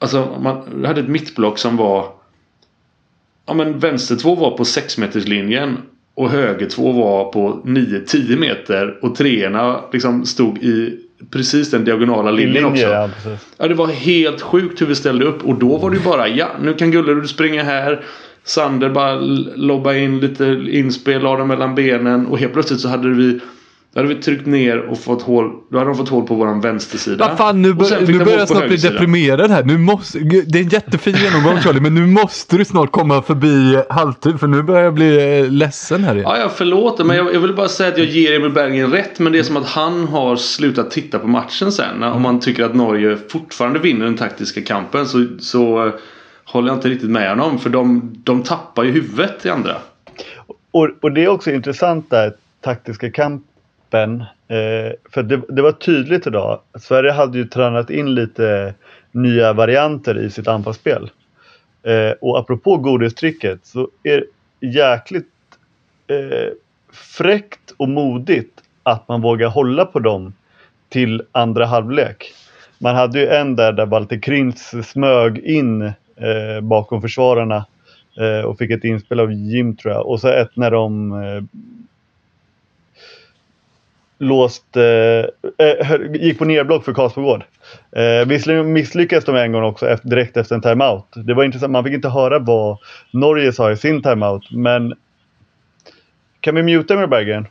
Alltså 0.00 0.38
man 0.40 0.84
hade 0.84 1.00
ett 1.00 1.08
mittblock 1.08 1.58
som 1.58 1.76
var 1.76 2.12
Ja 3.46 3.54
men 3.54 3.78
vänster 3.78 4.16
två 4.16 4.34
var 4.34 4.56
på 4.56 4.64
6 4.64 4.98
linjen 5.14 5.82
och 6.18 6.30
höger 6.30 6.66
två 6.66 6.92
var 6.92 7.32
på 7.32 7.60
9-10 7.64 8.36
meter 8.38 8.98
och 9.02 9.14
treorna 9.14 9.80
liksom 9.92 10.26
stod 10.26 10.58
i 10.58 10.98
precis 11.30 11.70
den 11.70 11.84
diagonala 11.84 12.30
linjen 12.30 12.54
linje, 12.54 12.70
också. 12.70 13.28
ja. 13.28 13.36
Ja, 13.58 13.68
det 13.68 13.74
var 13.74 13.86
helt 13.86 14.40
sjukt 14.40 14.80
hur 14.80 14.86
vi 14.86 14.94
ställde 14.94 15.24
upp. 15.24 15.44
Och 15.44 15.54
då 15.54 15.76
var 15.76 15.90
det 15.90 15.96
ju 15.96 16.02
bara, 16.02 16.28
ja, 16.28 16.48
nu 16.60 16.74
kan 16.74 16.90
Gullerud 16.90 17.28
springa 17.28 17.62
här. 17.62 18.04
Sander 18.44 18.88
bara 18.88 19.14
lobba 19.56 19.94
in 19.94 20.20
lite 20.20 20.44
inspel, 20.70 21.22
la 21.22 21.36
dem 21.36 21.48
mellan 21.48 21.74
benen. 21.74 22.26
Och 22.26 22.38
helt 22.38 22.52
plötsligt 22.52 22.80
så 22.80 22.88
hade 22.88 23.08
vi 23.08 23.40
då 23.98 24.04
hade 24.04 24.14
vi 24.14 24.22
tryckt 24.22 24.46
ner 24.46 24.78
och 24.78 24.98
fått 24.98 25.22
hål. 25.22 25.52
Då 25.70 25.78
hade 25.78 25.90
de 25.90 25.96
fått 25.96 26.08
hål 26.08 26.26
på 26.26 26.34
våran 26.34 26.60
vänstersida. 26.60 27.28
Vad 27.28 27.38
fan, 27.38 27.62
nu, 27.62 27.74
bör, 27.74 28.06
nu 28.06 28.24
börjar 28.24 28.38
jag 28.38 28.48
snart 28.48 28.68
bli 28.68 28.76
deprimerad 28.76 29.50
här. 29.50 29.64
Nu 29.64 29.78
måste, 29.78 30.18
det 30.18 30.58
är 30.58 30.62
en 30.62 30.68
jättefin 30.68 31.16
genomgång 31.16 31.56
Charlie, 31.62 31.80
men 31.80 31.94
nu 31.94 32.06
måste 32.06 32.56
du 32.56 32.64
snart 32.64 32.92
komma 32.92 33.22
förbi 33.22 33.82
halvtid 33.90 34.40
för 34.40 34.46
nu 34.46 34.62
börjar 34.62 34.84
jag 34.84 34.94
bli 34.94 35.38
eh, 35.38 35.50
ledsen 35.50 36.04
här 36.04 36.14
igen. 36.14 36.26
Ja, 36.28 36.38
jag 36.38 36.52
förlåter 36.52 37.04
men 37.04 37.16
jag, 37.16 37.34
jag 37.34 37.40
vill 37.40 37.54
bara 37.54 37.68
säga 37.68 37.88
att 37.88 37.98
jag 37.98 38.06
ger 38.06 38.36
Emil 38.36 38.50
Berggren 38.50 38.92
rätt. 38.92 39.18
Men 39.18 39.32
det 39.32 39.38
är 39.38 39.42
som 39.42 39.56
att 39.56 39.68
han 39.68 40.08
har 40.08 40.36
slutat 40.36 40.90
titta 40.90 41.18
på 41.18 41.26
matchen 41.26 41.72
sen. 41.72 42.02
Om 42.02 42.22
man 42.22 42.40
tycker 42.40 42.64
att 42.64 42.74
Norge 42.74 43.18
fortfarande 43.28 43.78
vinner 43.78 44.04
den 44.04 44.16
taktiska 44.16 44.62
kampen 44.62 45.06
så, 45.06 45.26
så 45.40 45.86
eh, 45.86 45.92
håller 46.44 46.68
jag 46.68 46.76
inte 46.76 46.88
riktigt 46.88 47.10
med 47.10 47.28
honom. 47.30 47.58
För 47.58 47.70
de, 47.70 48.12
de 48.24 48.42
tappar 48.42 48.84
ju 48.84 48.90
huvudet 48.90 49.46
i 49.46 49.48
andra. 49.50 49.76
Och, 50.70 50.88
och 51.00 51.12
det 51.12 51.24
är 51.24 51.28
också 51.28 51.50
intressant 51.50 52.10
där, 52.10 52.32
taktiska 52.60 53.10
kampen. 53.90 54.20
Eh, 54.48 54.92
för 55.12 55.22
det, 55.22 55.40
det 55.48 55.62
var 55.62 55.72
tydligt 55.72 56.26
idag. 56.26 56.60
Sverige 56.78 57.12
hade 57.12 57.38
ju 57.38 57.44
tränat 57.44 57.90
in 57.90 58.14
lite 58.14 58.74
nya 59.12 59.52
varianter 59.52 60.18
i 60.18 60.30
sitt 60.30 60.48
anfallsspel. 60.48 61.10
Eh, 61.82 62.12
och 62.20 62.38
apropå 62.38 62.76
godistricket 62.76 63.66
så 63.66 63.88
är 64.02 64.24
det 64.60 64.68
jäkligt 64.68 65.26
eh, 66.06 66.52
fräckt 66.92 67.74
och 67.76 67.88
modigt 67.88 68.60
att 68.82 69.08
man 69.08 69.20
vågar 69.20 69.48
hålla 69.48 69.84
på 69.84 69.98
dem 69.98 70.32
till 70.88 71.22
andra 71.32 71.66
halvlek. 71.66 72.34
Man 72.78 72.94
hade 72.94 73.20
ju 73.20 73.26
en 73.26 73.56
där 73.56 73.72
där 73.72 73.86
Walter 73.86 74.18
Krintz 74.18 74.74
smög 74.84 75.38
in 75.38 75.82
eh, 76.16 76.60
bakom 76.62 77.02
försvararna 77.02 77.66
eh, 78.20 78.44
och 78.44 78.58
fick 78.58 78.70
ett 78.70 78.84
inspel 78.84 79.20
av 79.20 79.32
Jim 79.32 79.76
tror 79.76 79.94
jag. 79.94 80.06
Och 80.06 80.20
så 80.20 80.28
ett 80.28 80.56
när 80.56 80.70
de 80.70 81.12
eh, 81.12 81.42
låst, 84.18 84.76
eh, 84.76 84.84
eh 85.66 86.00
gick 86.12 86.38
på 86.38 86.44
nerblock 86.44 86.84
för 86.84 86.92
Karlsbogård. 86.92 87.44
Eh, 87.92 88.26
visserligen 88.26 88.72
misslyckades 88.72 89.24
de 89.24 89.36
en 89.36 89.52
gång 89.52 89.64
också 89.64 89.88
efter, 89.88 90.08
direkt 90.08 90.36
efter 90.36 90.54
en 90.54 90.62
timeout. 90.62 91.06
Det 91.14 91.34
var 91.34 91.44
intressant, 91.44 91.72
man 91.72 91.84
fick 91.84 91.94
inte 91.94 92.08
höra 92.08 92.38
vad 92.38 92.78
Norge 93.10 93.52
sa 93.52 93.70
i 93.70 93.76
sin 93.76 94.02
timeout. 94.02 94.50
Men 94.50 94.94
kan 96.40 96.54
vi 96.54 96.62
muta 96.62 96.96
med 96.96 97.08
Berggren? 97.08 97.46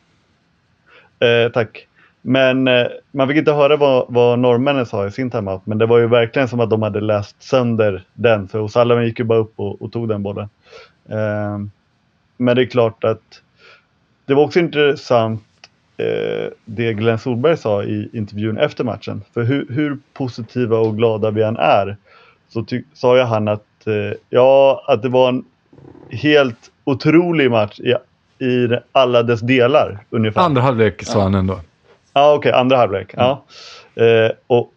Eh, 1.20 1.52
tack. 1.52 1.88
Men 2.22 2.68
eh, 2.68 2.88
man 3.12 3.28
fick 3.28 3.38
inte 3.38 3.52
höra 3.52 3.76
vad, 3.76 4.06
vad 4.10 4.40
norrmännen 4.40 4.86
sa 4.86 5.08
i 5.08 5.12
sin 5.12 5.32
timeout. 5.32 5.66
Men 5.66 5.78
det 5.78 5.86
var 5.86 5.98
ju 5.98 6.08
verkligen 6.08 6.48
som 6.48 6.60
att 6.60 6.70
de 6.70 6.82
hade 6.82 7.02
läst 7.02 7.44
sönder 7.44 8.04
den. 8.14 8.48
För 8.48 8.60
O'Sullivan 8.60 9.04
gick 9.04 9.20
ju 9.20 9.26
bara 9.26 9.40
upp 9.40 9.54
och, 9.56 9.82
och 9.82 9.92
tog 9.92 10.10
den 10.10 10.24
bollen. 10.24 10.50
Eh, 11.10 11.58
men 12.38 12.56
det 12.56 12.62
är 12.62 12.66
klart 12.66 13.04
att 13.04 13.42
det 14.26 14.34
var 14.34 14.44
också 14.44 14.60
intressant 14.60 15.44
eh, 15.98 16.52
det 16.66 16.94
Glenn 16.94 17.20
Solberg 17.20 17.58
sa 17.58 17.84
i 17.84 18.10
intervjun 18.14 18.58
efter 18.58 18.84
matchen. 18.84 19.24
För 19.34 19.44
hur, 19.44 19.68
hur 19.70 19.98
positiva 20.14 20.78
och 20.78 20.98
glada 20.98 21.32
vi 21.32 21.44
än 21.44 21.58
är 21.58 21.98
så 22.50 22.66
sa 22.94 23.18
ju 23.18 23.24
han 23.24 23.48
att, 23.48 23.88
eh, 23.88 24.18
ja, 24.30 24.84
att 24.88 25.02
det 25.02 25.10
var 25.10 25.30
en 25.30 25.46
helt 26.10 26.72
otrolig 26.84 27.52
match 27.52 27.80
i, 27.80 27.96
i 28.46 28.70
alla 28.92 29.24
dess 29.24 29.42
delar 29.42 30.00
ungefär. 30.10 30.42
Andra 30.42 30.62
halvlek 30.62 31.04
sa 31.04 31.22
han 31.22 31.36
ändå. 31.36 31.60
Ja, 32.14 32.34
okej, 32.34 32.52
andra 32.52 32.78
halvlek. 32.78 33.14
Ja. 33.18 33.44
Eh, 33.96 34.32
och, 34.48 34.74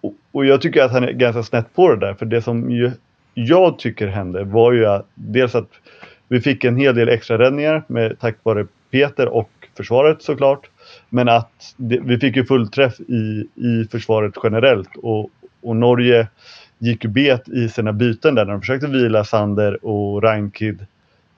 och, 0.00 0.14
och 0.32 0.46
jag 0.46 0.62
tycker 0.62 0.82
att 0.82 0.92
han 0.92 1.04
är 1.04 1.12
ganska 1.12 1.42
snett 1.42 1.74
på 1.74 1.94
det 1.94 2.06
där. 2.06 2.14
För 2.14 2.26
det 2.26 2.42
som 2.42 2.70
ju, 2.70 2.90
jag 3.34 3.78
tycker 3.78 4.06
hände 4.06 4.44
var 4.44 4.72
ju 4.72 4.86
att 4.86 5.06
dels 5.14 5.54
att 5.54 5.70
vi 6.28 6.40
fick 6.40 6.64
en 6.64 6.76
hel 6.76 6.94
del 6.94 7.08
extra 7.08 7.38
räddningar 7.38 7.82
med, 7.86 8.18
tack 8.20 8.36
vare 8.42 8.66
Peter 8.90 9.28
och 9.28 9.50
försvaret 9.76 10.22
såklart. 10.22 10.70
Men 11.08 11.28
att 11.28 11.74
det, 11.76 12.00
vi 12.00 12.18
fick 12.18 12.36
ju 12.36 12.44
fullträff 12.44 13.00
i, 13.00 13.46
i 13.54 13.88
försvaret 13.90 14.34
generellt. 14.42 14.96
Och, 14.96 15.30
och 15.60 15.76
Norge 15.76 16.28
gick 16.78 17.04
ju 17.04 17.10
bet 17.10 17.48
i 17.48 17.68
sina 17.68 17.92
byten 17.92 18.34
där 18.34 18.44
när 18.44 18.52
de 18.52 18.60
försökte 18.60 18.86
vila 18.86 19.24
Sander 19.24 19.86
och 19.86 20.22
Rankid. 20.22 20.86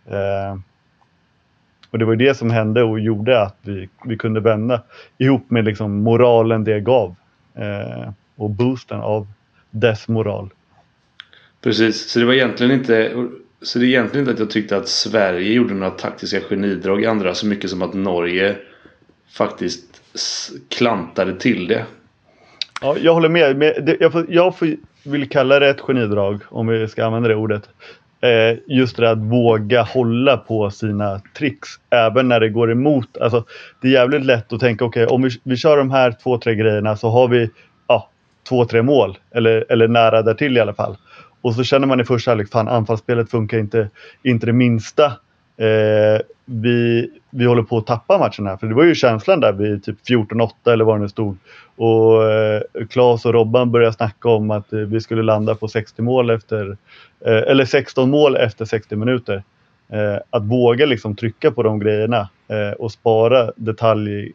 Eh, 0.07 0.59
och 1.90 1.99
det 1.99 2.04
var 2.04 2.12
ju 2.12 2.18
det 2.18 2.35
som 2.35 2.50
hände 2.50 2.83
och 2.83 3.00
gjorde 3.00 3.42
att 3.42 3.57
vi, 3.62 3.88
vi 4.04 4.16
kunde 4.16 4.40
vända 4.40 4.83
ihop 5.18 5.50
med 5.50 5.64
liksom 5.64 6.02
moralen 6.02 6.64
det 6.64 6.80
gav. 6.80 7.14
Eh, 7.54 8.12
och 8.37 8.50
boosten 8.50 9.00
av 9.00 9.26
dess 9.71 10.09
moral. 10.09 10.50
Precis, 11.62 12.11
så 12.11 12.18
det 12.18 12.25
var 12.25 12.33
egentligen 12.33 12.73
inte 12.73 13.26
så 13.62 13.79
det 13.79 13.85
är 13.85 13.88
egentligen 13.88 14.23
inte 14.23 14.33
att 14.33 14.38
jag 14.38 14.50
tyckte 14.50 14.77
att 14.77 14.88
Sverige 14.88 15.53
gjorde 15.53 15.75
några 15.75 15.91
taktiska 15.91 16.41
genidrag 16.41 17.03
i 17.03 17.07
andra 17.07 17.35
så 17.35 17.47
mycket 17.47 17.71
som 17.71 17.83
att 17.83 17.95
Norge 17.95 18.57
faktiskt 19.33 19.85
klantade 20.69 21.35
till 21.35 21.67
det. 21.67 21.85
Ja, 22.81 22.97
jag 23.00 23.15
håller 23.15 23.29
med. 23.29 23.97
Jag, 24.00 24.12
får, 24.12 24.27
jag 24.29 24.55
vill 25.05 25.29
kalla 25.29 25.59
det 25.59 25.69
ett 25.69 25.81
genidrag, 25.81 26.41
om 26.49 26.67
vi 26.67 26.88
ska 26.88 27.05
använda 27.05 27.29
det 27.29 27.35
ordet. 27.35 27.69
Eh, 28.21 28.59
just 28.67 28.97
det 28.97 29.03
där 29.03 29.12
att 29.12 29.19
våga 29.19 29.83
hålla 29.83 30.37
på 30.37 30.71
sina 30.71 31.21
tricks, 31.38 31.69
även 31.91 32.29
när 32.29 32.41
det 32.41 32.49
går 32.49 32.73
emot. 32.73 33.17
Alltså, 33.17 33.45
det 33.81 33.88
är 33.88 33.93
jävligt 33.93 34.25
lätt 34.25 34.53
att 34.53 34.61
tänka, 34.61 34.85
okej, 34.85 35.07
om 35.07 35.23
vi, 35.23 35.31
vi 35.43 35.57
kör 35.57 35.77
de 35.77 35.91
här 35.91 36.15
två, 36.23 36.38
tre 36.38 36.55
grejerna 36.55 36.97
så 36.97 37.09
har 37.09 37.29
vi 37.29 37.50
ja, 37.87 38.11
två, 38.49 38.65
tre 38.65 38.83
mål. 38.83 39.19
Eller, 39.31 39.65
eller 39.69 39.88
nära 39.88 40.23
därtill 40.23 40.57
i 40.57 40.61
alla 40.61 40.75
fall. 40.75 40.97
Och 41.40 41.54
så 41.54 41.64
känner 41.64 41.87
man 41.87 42.00
i 42.00 42.04
första 42.04 42.30
halvlek, 42.30 42.50
fan 42.50 42.68
anfallsspelet 42.68 43.30
funkar 43.30 43.59
inte, 43.59 43.90
inte 44.23 44.47
det 44.47 44.52
minsta. 44.52 45.04
Eh, 45.57 46.21
vi, 46.45 47.11
vi 47.30 47.45
håller 47.45 47.62
på 47.62 47.78
att 47.78 47.87
tappa 47.87 48.18
matchen 48.18 48.47
här. 48.47 48.57
För 48.57 48.66
det 48.66 48.75
var 48.75 48.85
ju 48.85 48.95
känslan 48.95 49.40
där 49.40 49.52
vid 49.52 49.85
typ 49.85 49.97
14-8 50.09 50.50
eller 50.66 50.85
vad 50.85 50.97
det 50.97 51.02
nu 51.02 51.09
stod. 51.09 51.37
Och 51.76 52.30
eh, 52.30 52.62
Claes 52.90 53.26
och 53.26 53.33
Robban 53.33 53.71
började 53.71 53.92
snacka 53.92 54.28
om 54.28 54.50
att 54.50 54.73
eh, 54.73 54.78
vi 54.78 55.00
skulle 55.00 55.23
landa 55.23 55.54
på 55.54 55.68
60 55.68 56.02
mål 56.02 56.30
efter, 56.30 56.76
eh, 57.26 57.33
eller 57.33 57.64
16 57.64 58.11
mål 58.11 58.37
efter 58.37 58.64
60 58.64 58.97
minuter. 58.97 59.42
Eh, 59.88 60.18
att 60.30 60.45
våga 60.45 60.87
liksom 60.87 61.16
trycka 61.16 61.50
på 61.50 61.62
de 61.62 61.78
grejerna 61.78 62.28
eh, 62.49 62.73
och 62.78 62.92
spara 62.92 63.52
detaljspel, 63.57 64.35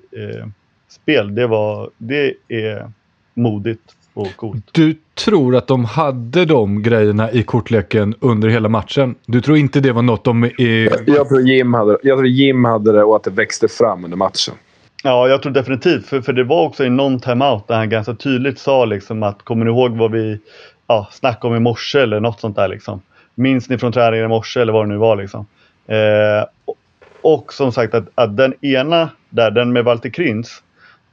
eh, 1.05 1.25
det, 1.25 1.47
var, 1.47 1.89
det 1.97 2.33
är 2.47 2.91
modigt 3.33 3.95
och 4.13 4.35
coolt. 4.35 4.65
Du 4.71 4.95
tror 5.15 5.55
att 5.55 5.67
de 5.67 5.85
hade 5.85 6.45
de 6.45 6.83
grejerna 6.83 7.31
i 7.31 7.43
kortleken 7.43 8.15
under 8.19 8.49
hela 8.49 8.69
matchen? 8.69 9.15
Du 9.25 9.41
tror 9.41 9.57
inte 9.57 9.79
det 9.79 9.91
var 9.91 10.01
något 10.01 10.23
de 10.23 10.43
är... 10.43 11.09
Jag 11.09 11.27
tror 11.27 11.41
Jim 11.41 11.73
hade, 11.73 11.97
jag 12.03 12.17
tror 12.17 12.27
Jim 12.27 12.65
hade 12.65 12.91
det 12.91 13.03
och 13.03 13.15
att 13.15 13.23
det 13.23 13.31
växte 13.31 13.67
fram 13.67 14.03
under 14.03 14.17
matchen. 14.17 14.55
Ja, 15.03 15.27
jag 15.27 15.41
tror 15.41 15.51
definitivt. 15.51 16.05
För, 16.05 16.21
för 16.21 16.33
det 16.33 16.43
var 16.43 16.63
också 16.63 16.85
i 16.85 16.89
någon 16.89 17.19
timeout 17.19 17.67
där 17.67 17.75
han 17.75 17.89
ganska 17.89 18.13
tydligt 18.13 18.59
sa 18.59 18.85
liksom 18.85 19.23
att 19.23 19.43
kommer 19.43 19.65
ni 19.65 19.71
ihåg 19.71 19.97
vad 19.97 20.11
vi 20.11 20.39
ja, 20.87 21.07
snackade 21.11 21.47
om 21.47 21.57
i 21.57 21.59
morse 21.59 21.99
eller 21.99 22.19
något 22.19 22.39
sånt 22.39 22.55
där 22.55 22.67
liksom. 22.67 23.01
Minns 23.35 23.69
ni 23.69 23.77
från 23.77 23.91
träningen 23.91 24.25
i 24.25 24.29
morse 24.29 24.61
eller 24.61 24.73
vad 24.73 24.85
det 24.85 24.89
nu 24.89 24.97
var 24.97 25.15
liksom. 25.15 25.45
Eh, 25.87 26.45
och, 26.65 26.77
och 27.21 27.53
som 27.53 27.71
sagt 27.71 27.93
att, 27.93 28.05
att 28.15 28.37
den 28.37 28.65
ena 28.65 29.09
där, 29.29 29.51
den 29.51 29.73
med 29.73 29.83
Walter 29.83 30.09
Krins, 30.09 30.63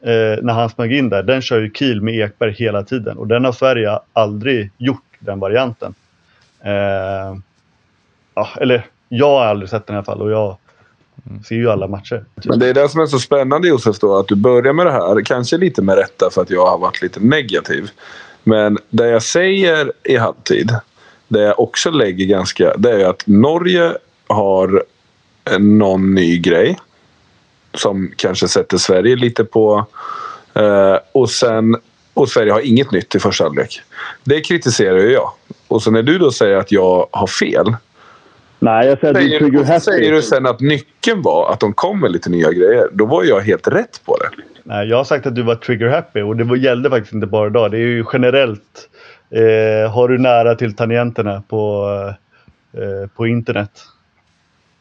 eh, 0.02 0.42
när 0.42 0.52
han 0.52 0.70
smög 0.70 0.92
in 0.92 1.08
där, 1.08 1.22
den 1.22 1.42
kör 1.42 1.60
ju 1.60 1.70
Kiel 1.74 2.02
med 2.02 2.14
Ekberg 2.14 2.52
hela 2.52 2.82
tiden. 2.82 3.18
Och 3.18 3.26
den 3.26 3.44
har 3.44 3.52
Sverige 3.52 3.98
aldrig 4.12 4.70
gjort, 4.78 5.04
den 5.18 5.40
varianten. 5.40 5.94
Eh, 6.64 7.36
ja, 8.34 8.48
eller 8.60 8.86
jag 9.08 9.26
har 9.26 9.44
aldrig 9.44 9.70
sett 9.70 9.86
den 9.86 9.94
i 9.94 9.96
alla 9.96 10.04
fall 10.04 10.22
och 10.22 10.30
jag 10.30 10.56
ser 11.48 11.54
ju 11.54 11.70
alla 11.70 11.86
matcher. 11.86 12.24
Men 12.44 12.58
det 12.58 12.68
är 12.68 12.74
det 12.74 12.88
som 12.88 13.00
är 13.00 13.06
så 13.06 13.18
spännande 13.18 13.68
Josef 13.68 13.98
då, 13.98 14.16
att 14.16 14.28
du 14.28 14.34
börjar 14.34 14.72
med 14.72 14.86
det 14.86 14.92
här. 14.92 15.24
Kanske 15.24 15.56
lite 15.56 15.82
med 15.82 15.96
rätta 15.96 16.30
för 16.30 16.42
att 16.42 16.50
jag 16.50 16.66
har 16.66 16.78
varit 16.78 17.02
lite 17.02 17.20
negativ. 17.20 17.90
Men 18.44 18.78
det 18.90 19.08
jag 19.08 19.22
säger 19.22 19.92
i 20.04 20.16
halvtid, 20.16 20.76
det 21.28 21.42
jag 21.42 21.60
också 21.60 21.90
lägger 21.90 22.26
ganska, 22.26 22.76
det 22.76 23.02
är 23.02 23.08
att 23.08 23.26
Norge 23.26 23.92
har 24.26 24.82
någon 25.58 26.14
ny 26.14 26.38
grej. 26.38 26.78
Som 27.74 28.12
kanske 28.16 28.48
sätter 28.48 28.78
Sverige 28.78 29.16
lite 29.16 29.44
på... 29.44 29.86
Eh, 30.54 30.96
och 31.12 31.30
sen... 31.30 31.76
Och 32.14 32.28
Sverige 32.28 32.52
har 32.52 32.60
inget 32.60 32.92
nytt 32.92 33.14
i 33.14 33.18
första 33.18 33.44
halvlek. 33.44 33.80
Det 34.24 34.40
kritiserar 34.40 34.98
ju 34.98 35.12
jag. 35.12 35.30
Och 35.68 35.82
så 35.82 35.90
när 35.90 36.02
du 36.02 36.18
då 36.18 36.30
säger 36.30 36.56
att 36.56 36.72
jag 36.72 37.06
har 37.10 37.26
fel. 37.26 37.76
Nej, 38.58 38.86
jag 38.86 39.00
säger 39.00 39.44
att 39.44 39.52
du 39.52 39.64
Säger, 39.64 39.78
säger 39.78 40.12
du 40.12 40.22
sen 40.22 40.46
att 40.46 40.60
nyckeln 40.60 41.22
var 41.22 41.52
att 41.52 41.60
de 41.60 41.72
kom 41.72 42.00
med 42.00 42.12
lite 42.12 42.30
nya 42.30 42.52
grejer. 42.52 42.88
Då 42.92 43.06
var 43.06 43.24
jag 43.24 43.40
helt 43.40 43.68
rätt 43.68 44.00
på 44.04 44.16
det. 44.16 44.42
Nej, 44.64 44.88
jag 44.88 44.96
har 44.96 45.04
sagt 45.04 45.26
att 45.26 45.34
du 45.34 45.42
var 45.42 45.54
trigger 45.54 45.88
happy 45.88 46.22
och 46.22 46.36
det 46.36 46.58
gällde 46.58 46.90
faktiskt 46.90 47.14
inte 47.14 47.26
bara 47.26 47.46
idag. 47.46 47.70
Det 47.70 47.76
är 47.76 47.80
ju 47.80 48.04
generellt. 48.12 48.88
Eh, 49.30 49.92
har 49.92 50.08
du 50.08 50.18
nära 50.18 50.54
till 50.54 50.76
tangenterna 50.76 51.42
på, 51.48 51.86
eh, 52.72 53.10
på 53.16 53.26
internet? 53.26 53.70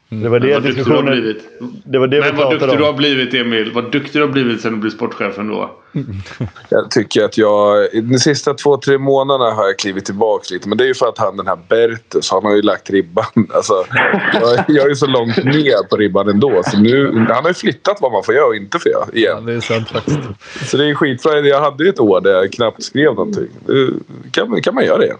Det 0.09 0.29
var 0.29 0.39
Men 0.39 0.47
det 0.49 0.53
vad 0.53 0.63
duktig 0.63 0.85
du 0.85 0.91
har 0.91 1.03
diskussionen... 1.03 1.21
blivit. 1.21 1.49
Det 1.85 1.97
var 1.99 2.07
det 2.07 2.19
Men 2.19 2.35
vad 2.35 2.51
duktig 2.51 2.79
du 2.79 2.83
har 2.83 2.93
blivit 2.93 3.33
Emil. 3.33 3.71
Vad 3.73 3.91
duktig 3.91 4.21
du 4.21 4.25
har 4.25 4.33
blivit 4.33 4.61
sen 4.61 4.73
du 4.73 4.79
blev 4.79 4.91
sportchef 4.91 5.37
ändå. 5.39 5.71
Jag 6.69 6.91
tycker 6.91 7.23
att 7.23 7.37
jag... 7.37 7.87
De 8.03 8.17
sista 8.19 8.53
två, 8.53 8.77
tre 8.77 8.97
månaderna 8.97 9.51
har 9.51 9.65
jag 9.65 9.79
klivit 9.79 10.05
tillbaka 10.05 10.45
lite. 10.51 10.69
Men 10.69 10.77
det 10.77 10.83
är 10.83 10.87
ju 10.87 10.93
för 10.93 11.07
att 11.07 11.17
han 11.17 11.37
den 11.37 11.47
här 11.47 11.59
Bertus, 11.69 12.31
han 12.31 12.45
har 12.45 12.55
ju 12.55 12.61
lagt 12.61 12.89
ribban. 12.89 13.25
Alltså, 13.53 13.85
jag, 14.33 14.65
jag 14.67 14.89
är 14.91 14.95
så 14.95 15.05
långt 15.05 15.37
ner 15.37 15.87
på 15.89 15.97
ribban 15.97 16.29
ändå. 16.29 16.63
Så 16.65 16.77
nu, 16.79 17.11
han 17.29 17.43
har 17.43 17.47
ju 17.47 17.53
flyttat 17.53 17.97
vad 18.01 18.11
man 18.11 18.23
får 18.23 18.35
göra 18.35 18.45
och 18.45 18.55
inte 18.55 18.79
får 18.79 18.91
göra 18.91 19.05
Ja, 19.13 19.17
igen. 19.19 19.45
det 19.45 19.53
är 19.53 19.59
sant 19.59 19.89
faktiskt. 19.89 20.19
Så 20.65 20.77
det 20.77 20.85
är 20.89 20.93
skitbra. 20.95 21.39
Jag 21.39 21.61
hade 21.61 21.83
ju 21.83 21.89
ett 21.89 21.99
år 21.99 22.21
där 22.21 22.31
jag 22.31 22.53
knappt 22.53 22.83
skrev 22.83 23.15
någonting. 23.15 23.47
Nu 23.67 23.93
kan, 24.31 24.61
kan 24.61 24.75
man 24.75 24.85
göra 24.85 24.97
det 24.97 25.05
igen. 25.05 25.17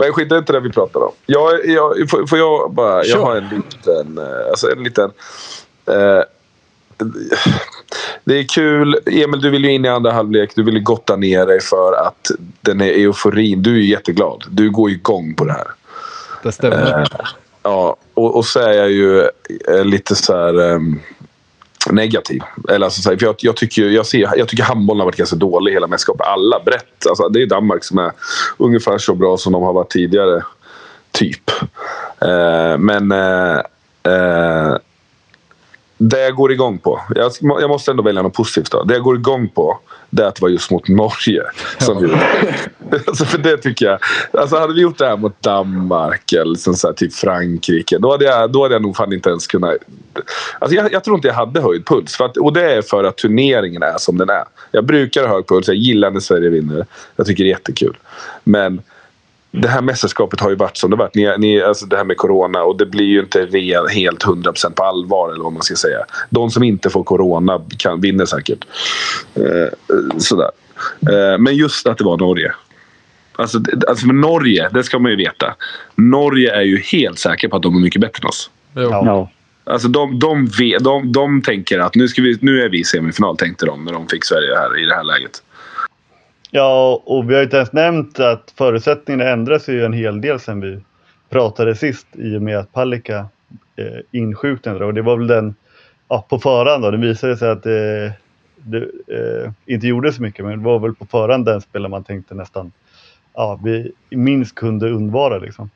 Men 0.00 0.12
skit 0.12 0.32
inte 0.32 0.52
det 0.52 0.60
vi 0.60 0.70
pratar 0.72 1.00
om. 1.00 1.12
Jag, 1.26 1.66
jag, 1.66 2.10
får, 2.10 2.26
får 2.26 2.38
jag 2.38 2.72
bara... 2.72 3.04
Jag 3.04 3.20
har 3.20 3.36
en 3.36 3.48
liten... 3.48 4.18
eh, 4.18 4.48
Alltså 4.50 4.70
en 4.72 4.82
liten... 4.84 5.10
Eh, 5.86 6.22
det 8.24 8.38
är 8.38 8.44
kul. 8.44 8.98
Emil, 9.06 9.40
du 9.40 9.50
vill 9.50 9.64
ju 9.64 9.72
in 9.72 9.84
i 9.84 9.88
andra 9.88 10.12
halvlek. 10.12 10.52
Du 10.54 10.62
vill 10.62 10.74
ju 10.74 10.80
gotta 10.80 11.16
ner 11.16 11.46
dig 11.46 11.60
för 11.60 11.92
att 12.06 12.30
den 12.60 12.80
är 12.80 12.88
euforin. 12.88 13.62
Du 13.62 13.70
är 13.70 13.78
ju 13.78 13.86
jätteglad. 13.86 14.44
Du 14.50 14.70
går 14.70 14.90
ju 14.90 14.96
igång 14.96 15.34
på 15.34 15.44
det 15.44 15.52
här. 15.52 15.66
Det 16.42 16.52
stämmer. 16.52 17.08
Ja, 17.62 17.96
och, 18.14 18.36
och 18.36 18.44
så 18.44 18.60
är 18.60 18.72
jag 18.72 18.90
ju 18.90 19.20
eh, 19.68 19.84
lite 19.84 20.14
så 20.14 20.36
här 20.36 20.62
ehm, 20.62 21.00
negativ. 21.90 22.42
Eller 22.68 22.84
alltså, 22.84 23.02
för 23.02 23.18
jag, 23.20 23.34
jag, 23.38 23.56
tycker, 23.56 23.82
jag, 23.82 24.06
ser, 24.06 24.30
jag 24.36 24.48
tycker 24.48 24.62
handbollen 24.62 25.00
har 25.00 25.06
varit 25.06 25.16
ganska 25.16 25.36
dålig 25.36 25.72
hela 25.72 25.86
mästerskapet. 25.86 26.26
Alla 26.26 26.60
brett. 26.64 27.06
Alltså, 27.08 27.28
det 27.28 27.42
är 27.42 27.46
Danmark 27.46 27.84
som 27.84 27.98
är 27.98 28.12
ungefär 28.56 28.98
så 28.98 29.14
bra 29.14 29.36
som 29.36 29.52
de 29.52 29.62
har 29.62 29.72
varit 29.72 29.90
tidigare. 29.90 30.42
Typ. 31.10 31.50
Eh, 32.20 32.78
men 32.78 33.12
eh, 33.12 33.58
eh, 34.12 34.76
det 35.98 36.20
jag 36.20 36.34
går 36.34 36.52
igång 36.52 36.78
på. 36.78 37.00
Jag, 37.14 37.32
jag 37.40 37.70
måste 37.70 37.90
ändå 37.90 38.02
välja 38.02 38.22
något 38.22 38.34
positivt. 38.34 38.70
Då. 38.70 38.84
Det 38.84 38.94
jag 38.94 39.02
går 39.02 39.16
igång 39.16 39.48
på 39.48 39.78
det 40.10 40.22
är 40.22 40.26
att 40.26 40.34
det 40.34 40.42
var 40.42 40.48
just 40.48 40.70
mot 40.70 40.88
Norge. 40.88 41.42
Som 41.78 42.02
vi 42.02 42.12
alltså 43.06 43.24
för 43.24 43.38
det 43.38 43.56
tycker 43.56 43.86
jag. 43.86 43.98
Alltså 44.32 44.56
hade 44.56 44.74
vi 44.74 44.80
gjort 44.80 44.98
det 44.98 45.06
här 45.06 45.16
mot 45.16 45.42
Danmark 45.42 46.32
eller 46.32 46.54
så 46.54 46.86
här, 46.88 46.94
typ 46.94 47.14
Frankrike. 47.14 47.98
Då 47.98 48.10
hade, 48.10 48.24
jag, 48.24 48.52
då 48.52 48.62
hade 48.62 48.74
jag 48.74 48.82
nog 48.82 48.96
fan 48.96 49.12
inte 49.12 49.30
ens 49.30 49.46
kunnat... 49.46 49.76
Alltså 50.58 50.76
jag, 50.76 50.92
jag 50.92 51.04
tror 51.04 51.16
inte 51.16 51.28
jag 51.28 51.34
hade 51.34 51.60
höjd 51.60 51.86
puls. 51.86 52.20
Att, 52.20 52.36
och 52.36 52.52
det 52.52 52.72
är 52.72 52.82
för 52.82 53.04
att 53.04 53.16
turneringen 53.16 53.82
är 53.82 53.98
som 53.98 54.18
den 54.18 54.30
är. 54.30 54.44
Jag 54.70 54.84
brukar 54.84 55.26
ha 55.28 55.34
hög 55.34 55.46
puls. 55.46 55.68
Jag 55.68 55.76
gillar 55.76 56.10
när 56.10 56.20
Sverige 56.20 56.50
vinner. 56.50 56.86
Jag 57.16 57.26
tycker 57.26 57.44
det 57.44 57.48
är 57.48 57.54
jättekul. 57.54 57.96
Men 58.44 58.82
det 59.60 59.68
här 59.68 59.82
mästerskapet 59.82 60.40
har 60.40 60.50
ju 60.50 60.56
varit 60.56 60.76
som 60.76 60.90
det 60.90 60.96
varit. 60.96 61.14
Ni, 61.14 61.34
ni, 61.38 61.62
alltså 61.62 61.86
det 61.86 61.96
här 61.96 62.04
med 62.04 62.16
corona 62.16 62.62
och 62.62 62.76
det 62.76 62.86
blir 62.86 63.04
ju 63.04 63.20
inte 63.20 63.46
re, 63.46 63.88
helt 63.90 64.24
100% 64.24 64.74
på 64.74 64.84
allvar 64.84 65.32
eller 65.32 65.44
vad 65.44 65.52
man 65.52 65.62
ska 65.62 65.74
säga. 65.74 65.98
De 66.30 66.50
som 66.50 66.62
inte 66.62 66.90
får 66.90 67.02
corona 67.02 67.60
kan, 67.78 68.00
vinner 68.00 68.26
säkert. 68.26 68.64
Eh, 69.34 69.98
sådär. 70.18 70.50
Eh, 71.10 71.38
men 71.38 71.56
just 71.56 71.86
att 71.86 71.98
det 71.98 72.04
var 72.04 72.16
Norge. 72.16 72.54
Alltså, 73.36 73.58
alltså 73.88 74.06
för 74.06 74.12
Norge, 74.12 74.68
det 74.72 74.82
ska 74.82 74.98
man 74.98 75.10
ju 75.10 75.16
veta. 75.16 75.54
Norge 75.94 76.54
är 76.54 76.62
ju 76.62 76.78
helt 76.78 77.18
säkra 77.18 77.50
på 77.50 77.56
att 77.56 77.62
de 77.62 77.76
är 77.76 77.80
mycket 77.80 78.00
bättre 78.00 78.20
än 78.22 78.28
oss. 78.28 78.50
Ja. 78.74 79.30
Alltså 79.66 79.88
de, 79.88 80.18
de, 80.18 80.46
vet, 80.46 80.84
de, 80.84 81.12
de 81.12 81.42
tänker 81.42 81.78
att 81.78 81.94
nu, 81.94 82.08
ska 82.08 82.22
vi, 82.22 82.38
nu 82.40 82.62
är 82.62 82.68
vi 82.68 82.80
i 82.80 82.84
semifinal, 82.84 83.36
tänkte 83.36 83.66
de 83.66 83.84
när 83.84 83.92
de 83.92 84.08
fick 84.08 84.24
Sverige 84.24 84.56
här 84.56 84.82
i 84.82 84.86
det 84.86 84.94
här 84.94 85.04
läget. 85.04 85.42
Ja, 86.56 87.02
och 87.04 87.30
vi 87.30 87.34
har 87.34 87.40
ju 87.40 87.44
inte 87.44 87.56
ens 87.56 87.72
nämnt 87.72 88.20
att 88.20 88.54
förutsättningarna 88.58 89.30
ändras 89.30 89.68
ju 89.68 89.84
en 89.84 89.92
hel 89.92 90.20
del 90.20 90.40
sen 90.40 90.60
vi 90.60 90.80
pratade 91.30 91.74
sist 91.74 92.06
i 92.12 92.36
och 92.36 92.42
med 92.42 92.58
att 92.58 92.72
Palicka 92.72 93.28
eh, 93.76 94.00
insjuknade. 94.10 94.84
Och 94.84 94.94
det 94.94 95.02
var 95.02 95.16
väl 95.16 95.26
den, 95.26 95.54
ja, 96.08 96.26
på 96.28 96.38
förhand 96.38 96.82
då, 96.82 96.90
det 96.90 96.96
visade 96.96 97.36
sig 97.36 97.50
att 97.50 97.66
eh, 97.66 98.12
det 98.56 98.78
eh, 99.08 99.52
inte 99.66 99.86
gjorde 99.86 100.12
så 100.12 100.22
mycket, 100.22 100.44
men 100.44 100.58
det 100.58 100.64
var 100.64 100.78
väl 100.78 100.94
på 100.94 101.06
förhand 101.06 101.44
den 101.44 101.60
spelare 101.60 101.90
man 101.90 102.04
tänkte 102.04 102.34
nästan, 102.34 102.72
ja, 103.34 103.60
vi 103.64 103.92
minst 104.10 104.54
kunde 104.54 104.90
undvara 104.90 105.38
liksom. 105.38 105.70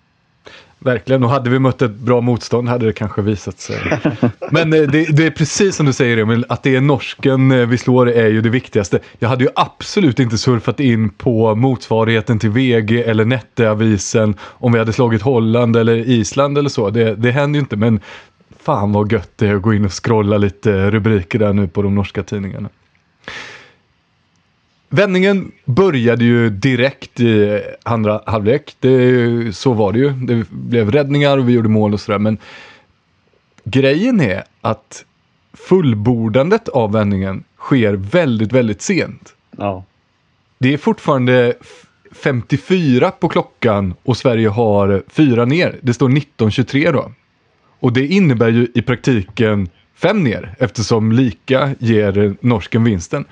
Verkligen, 0.80 1.24
och 1.24 1.30
hade 1.30 1.50
vi 1.50 1.58
mött 1.58 1.82
ett 1.82 1.94
bra 1.94 2.20
motstånd 2.20 2.68
hade 2.68 2.86
det 2.86 2.92
kanske 2.92 3.22
visat 3.22 3.60
sig. 3.60 3.76
Men 4.50 4.72
eh, 4.72 4.82
det, 4.82 5.16
det 5.16 5.26
är 5.26 5.30
precis 5.30 5.76
som 5.76 5.86
du 5.86 5.92
säger 5.92 6.16
Emil, 6.16 6.44
att 6.48 6.62
det 6.62 6.76
är 6.76 6.80
norsken 6.80 7.50
eh, 7.50 7.66
vi 7.66 7.78
slår 7.78 8.10
är 8.10 8.28
ju 8.28 8.40
det 8.40 8.50
viktigaste. 8.50 8.98
Jag 9.18 9.28
hade 9.28 9.44
ju 9.44 9.50
absolut 9.54 10.20
inte 10.20 10.38
surfat 10.38 10.80
in 10.80 11.10
på 11.10 11.54
motsvarigheten 11.54 12.38
till 12.38 12.50
VG 12.50 13.02
eller 13.02 13.24
Netteavisen 13.24 14.34
om 14.40 14.72
vi 14.72 14.78
hade 14.78 14.92
slagit 14.92 15.22
Holland 15.22 15.76
eller 15.76 15.96
Island 15.96 16.58
eller 16.58 16.70
så. 16.70 16.90
Det, 16.90 17.14
det 17.14 17.30
händer 17.30 17.56
ju 17.56 17.60
inte, 17.60 17.76
men 17.76 18.00
fan 18.62 18.92
vad 18.92 19.12
gött 19.12 19.30
det 19.36 19.48
är 19.48 19.54
att 19.54 19.62
gå 19.62 19.74
in 19.74 19.84
och 19.84 20.04
scrolla 20.04 20.38
lite 20.38 20.90
rubriker 20.90 21.38
där 21.38 21.52
nu 21.52 21.68
på 21.68 21.82
de 21.82 21.94
norska 21.94 22.22
tidningarna. 22.22 22.68
Vändningen 24.88 25.52
började 25.64 26.24
ju 26.24 26.50
direkt 26.50 27.20
i 27.20 27.62
andra 27.82 28.22
halvlek. 28.26 28.76
Det, 28.80 29.56
så 29.56 29.72
var 29.72 29.92
det 29.92 29.98
ju. 29.98 30.08
Det 30.10 30.50
blev 30.50 30.90
räddningar 30.92 31.38
och 31.38 31.48
vi 31.48 31.52
gjorde 31.52 31.68
mål 31.68 31.92
och 31.94 32.00
sådär. 32.00 32.18
Men 32.18 32.38
grejen 33.64 34.20
är 34.20 34.44
att 34.60 35.04
fullbordandet 35.52 36.68
av 36.68 36.92
vändningen 36.92 37.44
sker 37.58 37.92
väldigt, 37.94 38.52
väldigt 38.52 38.82
sent. 38.82 39.34
Ja. 39.56 39.84
Det 40.58 40.72
är 40.74 40.78
fortfarande 40.78 41.54
f- 41.60 41.84
54 42.12 43.10
på 43.10 43.28
klockan 43.28 43.94
och 44.02 44.16
Sverige 44.16 44.48
har 44.48 45.02
fyra 45.08 45.44
ner. 45.44 45.76
Det 45.82 45.94
står 45.94 46.08
19.23 46.08 46.92
då. 46.92 47.12
Och 47.80 47.92
det 47.92 48.06
innebär 48.06 48.48
ju 48.48 48.68
i 48.74 48.82
praktiken 48.82 49.68
fem 49.94 50.24
ner 50.24 50.54
eftersom 50.58 51.12
lika 51.12 51.74
ger 51.78 52.36
norsken 52.40 52.84
vinsten. 52.84 53.24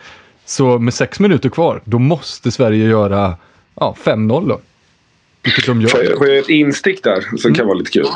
Så 0.46 0.78
med 0.78 0.94
sex 0.94 1.20
minuter 1.20 1.48
kvar, 1.48 1.82
då 1.84 1.98
måste 1.98 2.50
Sverige 2.50 2.86
göra 2.86 3.36
ja, 3.74 3.96
5-0 4.04 4.48
då. 4.48 4.60
Vilket 5.42 5.66
de 5.66 5.88
Får 5.88 6.00
jag, 6.00 6.10
gör. 6.10 6.16
får 6.16 6.26
jag 6.26 6.34
göra 6.34 6.44
ett 6.44 6.50
instick 6.50 7.02
där 7.02 7.36
som 7.38 7.54
kan 7.54 7.66
vara 7.66 7.78
lite 7.78 7.90
kul? 7.90 8.06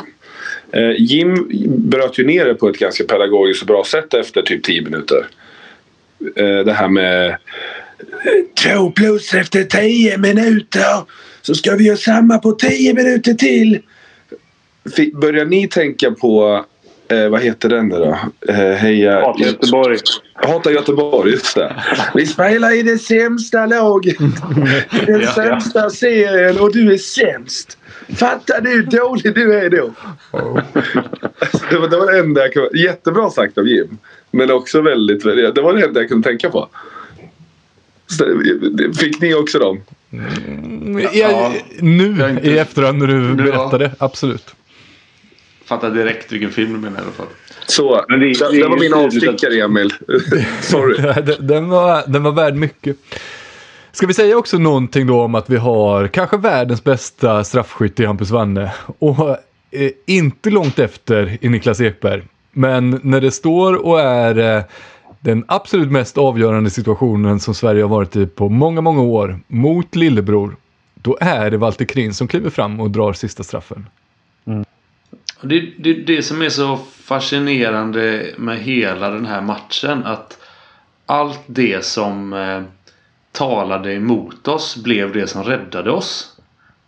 Eh, 0.71 0.91
Jim 0.97 1.47
bröt 1.67 2.19
ju 2.19 2.25
ner 2.25 2.45
det 2.45 2.55
på 2.55 2.69
ett 2.69 2.77
ganska 2.77 3.03
pedagogiskt 3.03 3.61
och 3.61 3.67
bra 3.67 3.83
sätt 3.83 4.13
efter 4.13 4.41
typ 4.41 4.63
10 4.63 4.81
minuter. 4.81 5.27
Eh, 6.35 6.59
det 6.59 6.73
här 6.73 6.87
med 6.89 7.29
eh, 7.29 7.35
två 8.63 8.91
plus 8.91 9.33
efter 9.33 9.63
10 9.63 10.17
minuter. 10.17 11.03
Så 11.41 11.55
ska 11.55 11.75
vi 11.75 11.83
göra 11.83 11.97
samma 11.97 12.37
på 12.37 12.51
10 12.51 12.93
minuter 12.93 13.33
till. 13.33 13.79
Börjar 15.13 15.45
ni 15.45 15.67
tänka 15.67 16.11
på 16.11 16.65
Eh, 17.11 17.29
vad 17.29 17.41
heter 17.41 17.69
den 17.69 17.87
nu 17.87 17.95
då? 17.95 18.17
Eh, 18.53 18.55
heja... 18.55 19.21
Hata 19.21 19.43
Göteborg. 19.43 19.97
Hata 20.33 20.71
Göteborg, 20.71 21.31
just 21.31 21.55
det. 21.55 21.75
Vi 22.15 22.25
spelar 22.25 22.75
i 22.79 22.81
det 22.83 22.97
sämsta 22.97 23.65
laget. 23.65 24.15
I 24.21 25.05
den 25.05 25.21
Ja. 25.21 25.31
sämsta 25.33 25.89
serien 25.89 26.59
och 26.59 26.73
du 26.73 26.93
är 26.93 26.97
sämst. 26.97 27.77
Fattar 28.15 28.61
du 28.61 28.69
hur 28.69 28.83
dålig 28.83 29.35
du 29.35 29.53
är 29.59 29.69
då? 29.69 29.93
det, 31.69 31.77
var, 31.77 31.87
det 31.87 31.97
var 31.97 32.11
det 32.11 32.19
enda 32.19 32.41
jag 32.41 32.53
kunde... 32.53 32.69
Jättebra 32.79 33.29
sagt 33.29 33.57
av 33.57 33.67
Jim. 33.67 33.97
Men 34.31 34.51
också 34.51 34.81
väldigt... 34.81 35.25
väldigt 35.25 35.55
det 35.55 35.61
var 35.61 35.73
det 35.73 35.85
enda 35.85 35.99
jag 35.99 36.09
kunde 36.09 36.29
tänka 36.29 36.49
på. 36.49 36.67
Fick 38.99 39.21
ni 39.21 39.33
också 39.33 39.59
dem? 39.59 39.81
Ja, 41.13 41.53
nu 41.79 42.15
Jag 42.19 42.29
är 42.29 42.33
inte- 42.33 42.47
i 42.49 42.57
efterhand 42.57 42.97
när 42.97 43.07
du 43.07 43.27
Ja. 43.29 43.33
berättade, 43.33 43.91
absolut. 43.97 44.55
Fattar 45.71 45.89
direkt 45.91 46.31
vilken 46.31 46.49
film 46.51 46.73
du 46.73 46.79
menar 46.79 46.99
i 46.99 47.01
alla 47.01 47.11
fall. 47.11 47.25
Så, 47.67 48.05
Men 48.09 48.19
det- 48.19 48.25
det, 48.39 48.51
det 48.51 48.57
det 48.63 48.67
var 48.67 48.79
min 48.79 48.93
avstickare 48.93 49.53
Emil. 49.63 49.93
Sorry. 50.61 51.21
Den- 51.25 51.47
den, 51.47 51.69
var, 51.69 52.03
den 52.07 52.23
var 52.23 52.31
värd 52.31 52.55
mycket. 52.55 52.97
Ska 53.91 54.07
vi 54.07 54.13
säga 54.13 54.37
också 54.37 54.57
någonting 54.57 55.07
då 55.07 55.21
om 55.21 55.35
att 55.35 55.49
vi 55.49 55.57
har 55.57 56.07
kanske 56.07 56.37
världens 56.37 56.83
bästa 56.83 57.43
straffskytt 57.43 57.99
i 57.99 58.05
Hampus 58.05 58.29
Wanne. 58.31 58.71
Och 58.99 59.29
eh, 59.29 59.91
inte 60.05 60.49
långt 60.49 60.79
efter 60.79 61.37
i 61.41 61.49
Niklas 61.49 61.81
Ekberg. 61.81 62.23
Men 62.51 62.99
när 63.03 63.21
det 63.21 63.31
står 63.31 63.85
och 63.85 63.99
är 64.01 64.57
eh, 64.57 64.63
den 65.19 65.43
absolut 65.47 65.91
mest 65.91 66.17
avgörande 66.17 66.69
situationen 66.69 67.39
som 67.39 67.53
Sverige 67.55 67.81
har 67.83 67.89
varit 67.89 68.15
i 68.15 68.25
på 68.27 68.49
många, 68.49 68.81
många 68.81 69.01
år 69.01 69.39
mot 69.47 69.95
lillebror. 69.95 70.55
Då 70.95 71.17
är 71.21 71.49
det 71.51 71.57
Walter 71.57 71.85
Krin 71.85 72.13
som 72.13 72.27
kliver 72.27 72.49
fram 72.49 72.79
och 72.79 72.91
drar 72.91 73.13
sista 73.13 73.43
straffen. 73.43 73.87
Det 75.41 75.57
är 75.57 75.73
det, 75.77 75.93
det 75.93 76.23
som 76.23 76.41
är 76.41 76.49
så 76.49 76.77
fascinerande 76.77 78.33
med 78.37 78.59
hela 78.59 79.09
den 79.09 79.25
här 79.25 79.41
matchen. 79.41 80.05
Att 80.05 80.37
allt 81.05 81.43
det 81.47 81.85
som 81.85 82.33
eh, 82.33 82.61
talade 83.31 83.93
emot 83.93 84.47
oss 84.47 84.77
blev 84.83 85.13
det 85.13 85.27
som 85.27 85.43
räddade 85.43 85.91
oss. 85.91 86.37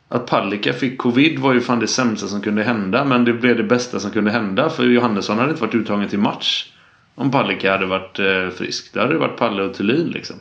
Att 0.09 0.25
Palicka 0.25 0.73
fick 0.73 0.97
covid 0.97 1.39
var 1.39 1.53
ju 1.53 1.61
fan 1.61 1.79
det 1.79 1.87
sämsta 1.87 2.27
som 2.27 2.41
kunde 2.41 2.63
hända. 2.63 3.05
Men 3.05 3.25
det 3.25 3.33
blev 3.33 3.57
det 3.57 3.63
bästa 3.63 3.99
som 3.99 4.11
kunde 4.11 4.31
hända. 4.31 4.69
För 4.69 4.83
Johannesson 4.83 5.37
hade 5.37 5.49
inte 5.49 5.61
varit 5.61 5.75
uttagen 5.75 6.09
till 6.09 6.19
match. 6.19 6.71
Om 7.15 7.31
Palicka 7.31 7.71
hade 7.71 7.85
varit 7.85 8.19
eh, 8.19 8.49
frisk. 8.49 8.93
Då 8.93 8.99
hade 8.99 9.13
det 9.13 9.19
varit 9.19 9.37
Palle 9.37 9.63
och 9.63 9.73
Thulin 9.73 10.07
liksom. 10.07 10.35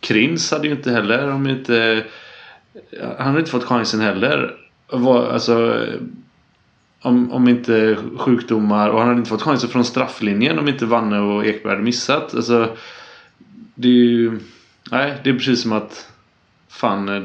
Krins 0.00 0.50
hade 0.50 0.66
ju 0.66 0.72
inte 0.74 0.90
heller 0.90 1.32
om 1.32 1.46
inte... 1.46 2.04
Eh, 2.90 3.08
han 3.18 3.26
hade 3.26 3.38
inte 3.38 3.50
fått 3.50 3.64
chansen 3.64 4.00
heller. 4.00 4.54
Var, 4.88 5.26
alltså, 5.26 5.86
om, 7.02 7.32
om 7.32 7.48
inte 7.48 7.96
sjukdomar 8.18 8.88
och 8.88 8.98
han 8.98 9.08
hade 9.08 9.18
inte 9.18 9.30
fått 9.30 9.42
chansen 9.42 9.70
från 9.70 9.84
strafflinjen 9.84 10.58
om 10.58 10.68
inte 10.68 10.86
Vanne 10.86 11.18
och 11.18 11.46
Ekberg 11.46 11.70
hade 11.72 11.84
missat. 11.84 12.34
Alltså, 12.34 12.68
det 13.74 13.88
är 13.88 13.92
ju 13.92 14.38
Nej, 14.90 15.12
det 15.24 15.30
är 15.30 15.34
precis 15.34 15.62
som 15.62 15.72
att... 15.72 16.08
Fan, 16.70 17.06
det... 17.06 17.20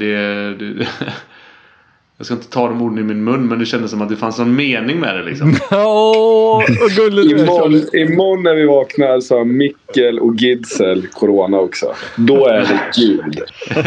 det 0.55 0.87
jag 2.17 2.25
ska 2.25 2.35
inte 2.35 2.49
ta 2.49 2.67
de 2.67 2.81
orden 2.81 2.99
i 2.99 3.03
min 3.03 3.23
mun 3.23 3.47
men 3.47 3.59
det 3.59 3.65
kändes 3.65 3.91
som 3.91 4.01
att 4.01 4.09
det 4.09 4.15
fanns 4.15 4.37
någon 4.37 4.55
mening 4.55 4.99
med 4.99 5.15
det 5.15 5.23
liksom. 5.23 5.55
Åh, 5.71 6.63
vad 6.81 6.95
gulligt 6.95 7.41
Imorgon, 7.41 7.73
imorgon 7.73 8.43
när 8.43 8.55
vi 8.55 8.65
vaknar 8.65 9.19
så 9.19 9.37
har 9.37 9.45
Mikkel 9.45 10.19
och 10.19 10.35
Gidsel 10.35 11.07
corona 11.07 11.57
också. 11.57 11.93
Då 12.15 12.47
är 12.47 12.59
det 12.59 12.79
gud. 12.95 13.41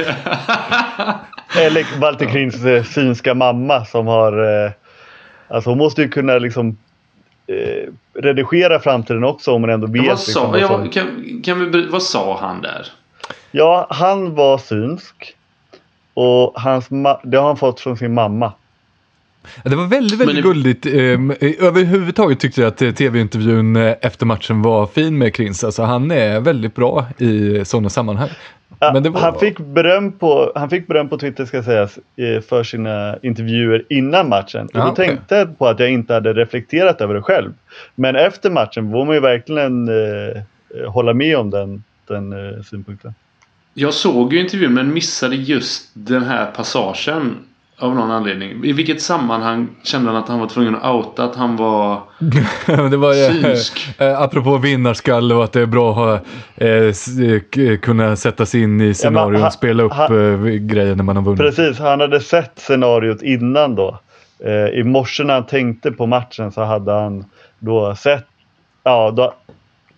Eller 1.59 2.01
Walter 2.01 2.27
Krins 2.27 2.65
eh, 3.27 3.35
mamma 3.35 3.85
som 3.85 4.07
har... 4.07 4.65
Eh, 4.65 4.71
alltså 5.51 5.71
hon 5.71 5.79
måste 5.79 6.03
ju 6.03 6.09
kunna 6.09 6.39
liksom 6.39 6.77
eh, 7.47 7.93
redigera 8.23 8.81
framtiden 8.81 9.25
också 9.25 9.53
om 9.53 9.63
hon 9.63 9.71
ändå 9.71 9.87
vet. 9.87 9.97
vad, 10.07 10.09
liksom, 10.19 10.33
sa, 10.33 10.47
vad 10.51 10.61
ja, 10.61 10.69
som- 10.69 10.89
kan, 10.91 11.41
kan 11.45 11.71
vi, 11.73 11.87
vad 11.87 12.03
sa 12.03 12.39
han 12.41 12.63
där? 12.63 12.87
Ja, 13.51 13.87
han 13.91 14.35
var 14.35 14.59
synsk. 14.59 15.35
Och 16.15 16.53
hans 16.61 16.89
det 17.25 17.37
har 17.39 17.47
han 17.47 17.57
fått 17.57 17.81
från 17.81 17.97
sin 17.97 18.15
mamma. 18.15 18.53
Ja, 19.65 19.71
Det 19.71 19.77
var 19.77 19.87
väldigt, 19.87 20.21
väldigt 20.21 20.35
Men- 20.37 20.45
gulligt. 20.45 20.87
Ehm, 20.87 21.31
Överhuvudtaget 21.61 22.41
tyckte 22.41 22.61
jag 22.61 22.69
att 22.69 22.83
eh, 22.83 22.91
tv-intervjun 22.91 23.77
eh, 23.77 23.95
efter 24.03 24.27
matchen 24.27 24.63
var 24.63 24.87
fin 24.87 25.19
med 25.19 25.35
Krins. 25.35 25.65
Alltså 25.65 25.83
han 25.83 26.11
är 26.11 26.41
väldigt 26.41 26.75
bra 26.75 27.07
i 27.19 27.65
sådana 27.65 27.89
sammanhang. 27.89 28.29
Ja, 28.79 28.93
Men 28.93 29.03
det 29.03 29.11
var- 29.11 29.21
han, 29.21 29.39
fick 29.39 29.59
beröm 29.59 30.13
på, 30.13 30.53
han 30.55 30.71
fick 30.71 30.87
beröm 30.87 31.09
på 31.09 31.19
Twitter 31.19 31.45
ska 31.45 31.63
sägas 31.63 31.99
för 32.49 32.63
sina 32.63 33.17
intervjuer 33.23 33.85
innan 33.89 34.29
matchen. 34.29 34.67
Och 34.67 34.81
då 34.81 34.87
okej. 34.87 35.07
tänkte 35.07 35.37
jag 35.37 35.59
på 35.59 35.67
att 35.69 35.81
jag 35.81 35.91
inte 35.91 36.15
hade 36.15 36.33
reflekterat 36.33 37.01
över 37.01 37.15
det 37.15 37.23
själv. 37.23 37.53
Men 37.95 38.17
efter 38.17 38.51
matchen 38.51 38.91
får 38.93 39.05
man 39.05 39.15
ju 39.15 39.21
verkligen 39.21 39.89
eh, 39.89 39.95
eh, 40.85 40.91
hålla 40.93 41.15
med 41.15 41.37
om 41.39 41.51
den, 41.51 41.85
den 42.09 42.33
eh, 42.33 42.63
synpunkten. 42.63 43.15
Jag 43.75 43.95
såg 43.95 44.33
ju 44.33 44.41
intervjun 44.41 44.75
men 44.75 44.95
missade 44.95 45.37
just 45.37 45.91
den 45.95 46.23
här 46.23 46.47
passagen. 46.47 47.37
Av 47.81 47.95
någon 47.95 48.11
anledning. 48.11 48.65
I 48.65 48.73
vilket 48.73 49.03
sammanhang 49.03 49.69
kände 49.83 50.11
han 50.11 50.23
att 50.23 50.29
han 50.29 50.41
var 50.41 50.47
tvungen 50.47 50.77
att 50.77 50.95
outa 50.95 51.25
att 51.25 51.37
han 51.37 51.57
var 51.57 52.01
det 52.91 52.97
var 52.97 53.13
synsk? 53.43 53.95
eh, 54.01 54.21
apropå 54.21 54.57
vinnarskalle 54.59 55.35
och 55.35 55.45
att 55.45 55.53
det 55.53 55.61
är 55.61 55.67
bra 55.67 55.91
att 55.91 55.97
ha, 55.97 56.15
eh, 56.67 56.93
eh, 57.69 57.79
kunna 57.79 58.17
sätta 58.17 58.47
sig 58.47 58.63
in 58.63 58.81
i 58.81 58.95
scenarion 58.95 59.35
han- 59.37 59.47
och 59.47 59.53
spela 59.53 59.83
upp 59.83 59.93
han- 59.93 60.35
eh, 60.45 60.51
grejer 60.51 60.95
när 60.95 61.05
man 61.05 61.17
har 61.17 61.23
vunnit. 61.23 61.41
Precis, 61.41 61.79
han 61.79 62.01
hade 62.01 62.21
sett 62.21 62.53
scenariot 62.57 63.23
innan 63.23 63.75
då. 63.75 63.99
Eh, 64.45 64.79
I 64.81 64.83
morse 64.85 65.25
när 65.25 65.35
han 65.35 65.47
tänkte 65.47 65.91
på 65.93 66.07
matchen 66.07 66.53
så 66.53 66.63
hade 66.65 66.93
han 66.93 67.25
då 67.59 67.95
sett, 67.97 68.27
ja, 68.85 69.11
då, 69.11 69.35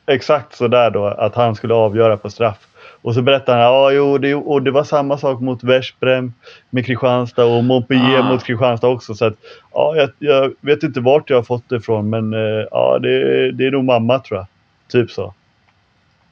exakt 0.07 0.57
så 0.57 0.68
där 0.68 0.90
då, 0.90 1.07
att 1.07 1.35
han 1.35 1.55
skulle 1.55 1.75
avgöra 1.75 2.16
på 2.16 2.31
straff. 2.31 2.59
Och 3.03 3.15
så 3.15 3.23
berättade 3.23 3.59
han, 3.59 3.73
ja 3.73 3.93
jo, 3.93 4.19
det, 4.19 4.35
och 4.35 4.62
det 4.62 4.71
var 4.71 4.85
samma 4.85 5.19
sak 5.19 5.41
mot 5.41 5.65
Veszprem 5.65 6.33
med 6.71 6.87
Kristianstad 6.87 7.45
och 7.45 7.65
Montpellier 7.65 8.19
Ah. 8.19 8.33
mot 8.33 8.45
Kristianstad 8.45 8.88
också. 8.88 9.15
Så 9.15 9.25
att, 9.25 9.35
ja, 9.73 9.97
jag, 9.97 10.11
jag 10.19 10.53
vet 10.61 10.83
inte 10.83 11.01
vart 11.01 11.31
jag 11.31 11.37
har 11.37 11.43
fått 11.43 11.69
det 11.69 11.77
ifrån, 11.77 12.11
men 12.11 12.33
eh, 12.35 12.67
ja, 12.71 12.99
det, 12.99 13.53
det 13.53 13.67
är 13.67 13.71
nog 13.71 13.85
mamma 13.85 14.19
tror 14.19 14.38
jag. 14.38 14.47
Typ 14.93 15.11
så. 15.11 15.35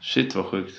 Shit 0.00 0.34
vad 0.34 0.44
sjukt. 0.44 0.74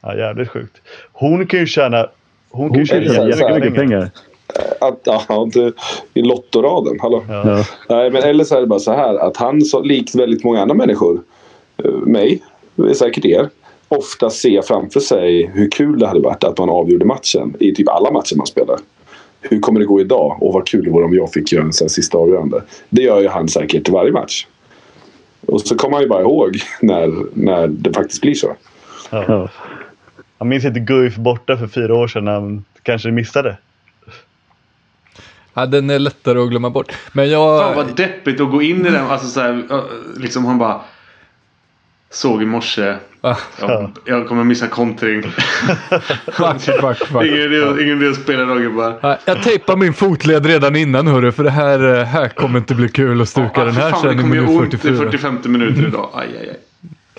Ja, 0.00 0.16
jävligt 0.16 0.48
sjukt. 0.48 0.82
Hon 1.12 1.46
kan 1.46 1.60
ju 1.60 1.66
tjäna, 1.66 2.06
hon 2.50 2.68
kan 2.68 2.78
Hon 2.78 2.86
tjäna 2.86 3.04
kan 3.04 3.14
tjänar 3.14 3.32
tjäna 3.32 3.48
jättemycket 3.48 3.74
pengar. 3.74 4.10
Att, 4.80 5.00
ja, 5.04 5.48
det, 5.54 5.72
I 6.14 6.22
lottoraden. 6.22 7.00
Hallå? 7.00 7.24
Ja. 7.28 7.42
Ja. 7.58 7.64
Nej, 7.88 8.10
men 8.10 8.22
eller 8.22 8.44
så 8.44 8.56
är 8.56 8.60
det 8.60 8.66
bara 8.66 8.80
så 8.80 8.92
här 8.92 9.14
att 9.14 9.36
han, 9.36 9.60
så, 9.60 9.82
likt 9.82 10.14
väldigt 10.14 10.44
många 10.44 10.62
andra 10.62 10.74
människor, 10.74 11.20
eh, 11.84 11.90
mig, 11.90 12.42
säkert 12.94 13.24
er, 13.24 13.48
ofta 13.92 14.30
ser 14.30 14.62
framför 14.62 15.00
sig 15.00 15.50
hur 15.54 15.70
kul 15.70 15.98
det 15.98 16.06
hade 16.06 16.20
varit 16.20 16.44
att 16.44 16.58
man 16.58 16.70
avgjorde 16.70 17.04
matchen 17.04 17.56
i 17.60 17.74
typ 17.74 17.88
alla 17.88 18.10
matcher 18.10 18.36
man 18.36 18.46
spelar. 18.46 18.78
Hur 19.40 19.60
kommer 19.60 19.80
det 19.80 19.86
gå 19.86 20.00
idag? 20.00 20.42
Och 20.42 20.52
vad 20.52 20.66
kul 20.66 20.84
det 20.84 20.90
vore 20.90 21.04
om 21.04 21.14
jag 21.14 21.32
fick 21.32 21.52
göra 21.52 21.64
en 21.64 21.72
sån 21.72 21.84
här 21.84 21.88
sista 21.88 22.18
avgörande. 22.18 22.62
Det 22.88 23.02
gör 23.02 23.20
ju 23.20 23.28
han 23.28 23.48
säkert 23.48 23.88
i 23.88 23.92
varje 23.92 24.12
match. 24.12 24.46
Och 25.46 25.60
så 25.60 25.76
kommer 25.76 25.94
han 25.94 26.02
ju 26.02 26.08
bara 26.08 26.20
ihåg 26.20 26.56
när, 26.80 27.26
när 27.34 27.66
det 27.68 27.92
faktiskt 27.92 28.20
blir 28.20 28.34
så. 28.34 28.56
Ja. 29.10 29.48
Jag 30.38 30.46
minns 30.46 30.64
inte 30.64 30.80
Guif 30.80 31.16
borta 31.16 31.56
för 31.56 31.66
fyra 31.66 31.94
år 31.94 32.08
sedan 32.08 32.24
när 32.24 32.32
han 32.32 32.64
kanske 32.82 33.10
missade. 33.10 33.56
Ja, 35.54 35.66
den 35.66 35.90
är 35.90 35.98
lättare 35.98 36.38
att 36.38 36.50
glömma 36.50 36.70
bort. 36.70 36.92
Men 37.12 37.30
jag... 37.30 37.62
Fan 37.62 37.76
vad 37.76 37.96
deppigt 37.96 38.40
att 38.40 38.50
gå 38.50 38.62
in 38.62 38.86
i 38.86 38.90
den. 38.90 39.06
Alltså 39.06 39.26
så 39.26 39.40
här, 39.40 39.82
liksom 40.16 40.44
han 40.44 40.58
bara. 40.58 40.80
Såg 42.10 42.42
i 42.42 42.46
morse. 42.46 42.96
Jag, 43.22 43.90
jag 44.04 44.28
kommer 44.28 44.44
missa 44.44 44.66
kontring. 44.66 45.18
ingen, 47.22 48.02
idé, 48.02 48.08
att 48.08 48.16
spela 48.16 48.44
dagen 48.44 48.76
bara. 48.76 48.94
Ja, 49.02 49.18
Jag 49.24 49.42
tejpar 49.42 49.76
min 49.76 49.94
fotled 49.94 50.46
redan 50.46 50.76
innan 50.76 51.06
hörru, 51.06 51.32
för 51.32 51.44
det 51.44 51.50
här, 51.50 51.98
eh, 51.98 52.04
här 52.04 52.28
kommer 52.28 52.58
inte 52.58 52.74
bli 52.74 52.88
kul 52.88 53.20
att 53.20 53.28
stuka 53.28 53.50
Ja, 53.54 53.64
den 53.64 53.74
här 53.74 53.92
sen 53.92 54.08
det 54.08 54.14
i 54.14 54.18
kommer 54.18 54.36
göra 54.36 54.46
minut 54.46 54.62
ont 54.62 54.74
i 54.74 54.78
44. 54.78 55.10
45 55.10 55.52
minuter 55.52 55.86
idag. 55.86 56.10
Aj, 56.14 56.28
aj, 56.40 56.48
aj. 56.50 56.56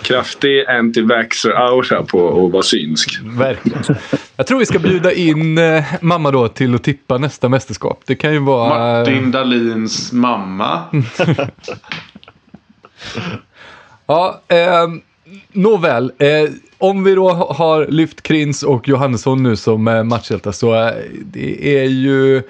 Kraftig 0.02 0.64
anti-vaxxer-aura 0.68 2.02
på 2.02 2.46
att 2.46 2.52
vara 2.52 2.62
synsk. 2.62 3.20
Verkligen. 3.24 3.82
Jag 4.36 4.46
tror 4.46 4.58
vi 4.58 4.66
ska 4.66 4.78
bjuda 4.78 5.12
in 5.12 5.58
eh, 5.58 5.84
mamma 6.00 6.30
då 6.30 6.48
till 6.48 6.74
att 6.74 6.82
tippa 6.82 7.18
nästa 7.18 7.48
mästerskap. 7.48 8.02
Det 8.06 8.14
kan 8.14 8.32
ju 8.32 8.38
vara... 8.38 8.98
Martin 8.98 9.30
Dahlins 9.30 10.12
mamma. 10.12 10.82
Ja, 14.06 14.40
eh, 14.48 14.88
nåväl. 15.52 16.12
Eh, 16.18 16.50
om 16.78 17.04
vi 17.04 17.14
då 17.14 17.32
har 17.32 17.86
lyft 17.86 18.22
Krins 18.22 18.62
och 18.62 18.88
Johannesson 18.88 19.42
nu 19.42 19.56
som 19.56 19.88
eh, 19.88 20.02
matchhjältar 20.02 20.52
så 20.52 20.74
eh, 20.74 20.92
det 21.24 21.78
är 21.78 21.84
ju... 21.84 22.42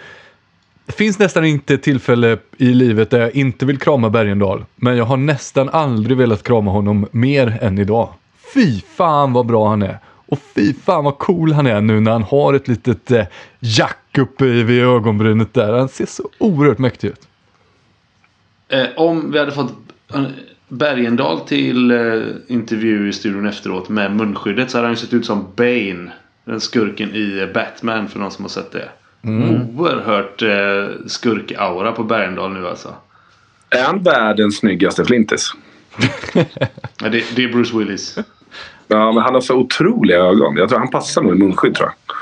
Det 0.86 0.92
finns 0.92 1.18
nästan 1.18 1.44
inte 1.44 1.78
tillfälle 1.78 2.38
i 2.56 2.66
livet 2.66 3.10
där 3.10 3.20
jag 3.20 3.34
inte 3.34 3.66
vill 3.66 3.78
krama 3.78 4.10
Bergendahl. 4.10 4.64
Men 4.76 4.96
jag 4.96 5.04
har 5.04 5.16
nästan 5.16 5.68
aldrig 5.68 6.16
velat 6.16 6.42
krama 6.42 6.70
honom 6.70 7.06
mer 7.10 7.58
än 7.60 7.78
idag. 7.78 8.08
Fy 8.54 8.80
fan 8.80 9.32
vad 9.32 9.46
bra 9.46 9.68
han 9.68 9.82
är. 9.82 9.98
Och 10.26 10.38
fy 10.54 10.74
fan 10.74 11.04
vad 11.04 11.18
cool 11.18 11.52
han 11.52 11.66
är 11.66 11.80
nu 11.80 12.00
när 12.00 12.10
han 12.10 12.22
har 12.22 12.54
ett 12.54 12.68
litet 12.68 13.10
eh, 13.10 13.24
jack 13.58 14.18
uppe 14.18 14.44
vid 14.44 14.82
ögonbrynet 14.82 15.54
där. 15.54 15.72
Han 15.72 15.88
ser 15.88 16.06
så 16.06 16.28
oerhört 16.38 16.78
mäktig 16.78 17.08
ut. 17.08 17.28
Eh, 18.68 18.86
om 18.96 19.32
vi 19.32 19.38
hade 19.38 19.52
fått 19.52 19.72
eh, 20.14 20.22
Bergendahl 20.78 21.40
till 21.40 21.90
eh, 21.90 22.22
intervju 22.46 23.08
i 23.08 23.12
studion 23.12 23.46
efteråt 23.46 23.88
med 23.88 24.16
munskyddet 24.16 24.70
så 24.70 24.78
hade 24.78 24.86
han 24.86 24.94
ju 24.94 25.00
sett 25.00 25.12
ut 25.12 25.26
som 25.26 25.46
Bane. 25.56 26.12
Den 26.44 26.60
skurken 26.60 27.14
i 27.14 27.50
Batman 27.54 28.08
för 28.08 28.18
någon 28.18 28.30
som 28.30 28.44
har 28.44 28.48
sett 28.48 28.72
det. 28.72 28.88
Oerhört 29.76 30.42
eh, 30.42 31.06
skurk-aura 31.06 31.92
på 31.92 32.04
Bergendahl 32.04 32.52
nu 32.52 32.68
alltså. 32.68 32.94
Är 33.70 33.82
han 33.82 34.02
världens 34.02 34.56
snyggaste 34.56 35.04
flintis? 35.04 35.52
Ja, 37.02 37.08
det, 37.08 37.36
det 37.36 37.44
är 37.44 37.52
Bruce 37.52 37.78
Willis. 37.78 38.18
Ja, 38.88 39.12
men 39.12 39.22
han 39.22 39.34
har 39.34 39.40
så 39.40 39.54
otroliga 39.54 40.18
ögon. 40.18 40.56
Jag 40.56 40.68
tror 40.68 40.78
han 40.78 40.90
passar 40.90 41.22
nog 41.22 41.34
i 41.34 41.38
munskydd 41.38 41.74
tror 41.74 41.88
jag. 41.88 42.16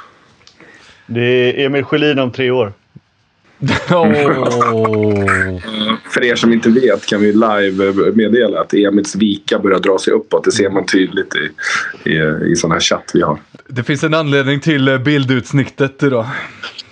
Det 1.06 1.22
är 1.22 1.66
Emil 1.66 1.84
Sjölin 1.84 2.18
om 2.18 2.32
tre 2.32 2.50
år. 2.50 2.72
För 6.14 6.25
er 6.25 6.35
som 6.35 6.53
inte 6.53 6.70
vet 6.70 7.07
kan 7.07 7.20
vi 7.20 7.33
live 7.33 8.12
meddela 8.14 8.61
att 8.61 8.75
Emils 8.75 9.16
vika 9.16 9.59
börjar 9.59 9.79
dra 9.79 9.98
sig 9.98 10.12
uppåt. 10.12 10.44
Det 10.44 10.53
ser 10.53 10.70
man 10.70 10.87
tydligt 10.87 11.35
i, 11.35 11.51
i, 12.11 12.18
i 12.53 12.57
sån 12.57 12.72
här 12.72 12.81
chatt 12.81 13.11
vi 13.14 13.22
har. 13.22 13.38
Det 13.68 13.83
finns 13.83 14.05
en 14.05 14.14
anledning 14.14 14.61
till 14.61 14.88
eh, 14.88 14.98
bildutsnittet 14.98 16.03
idag. 16.03 16.27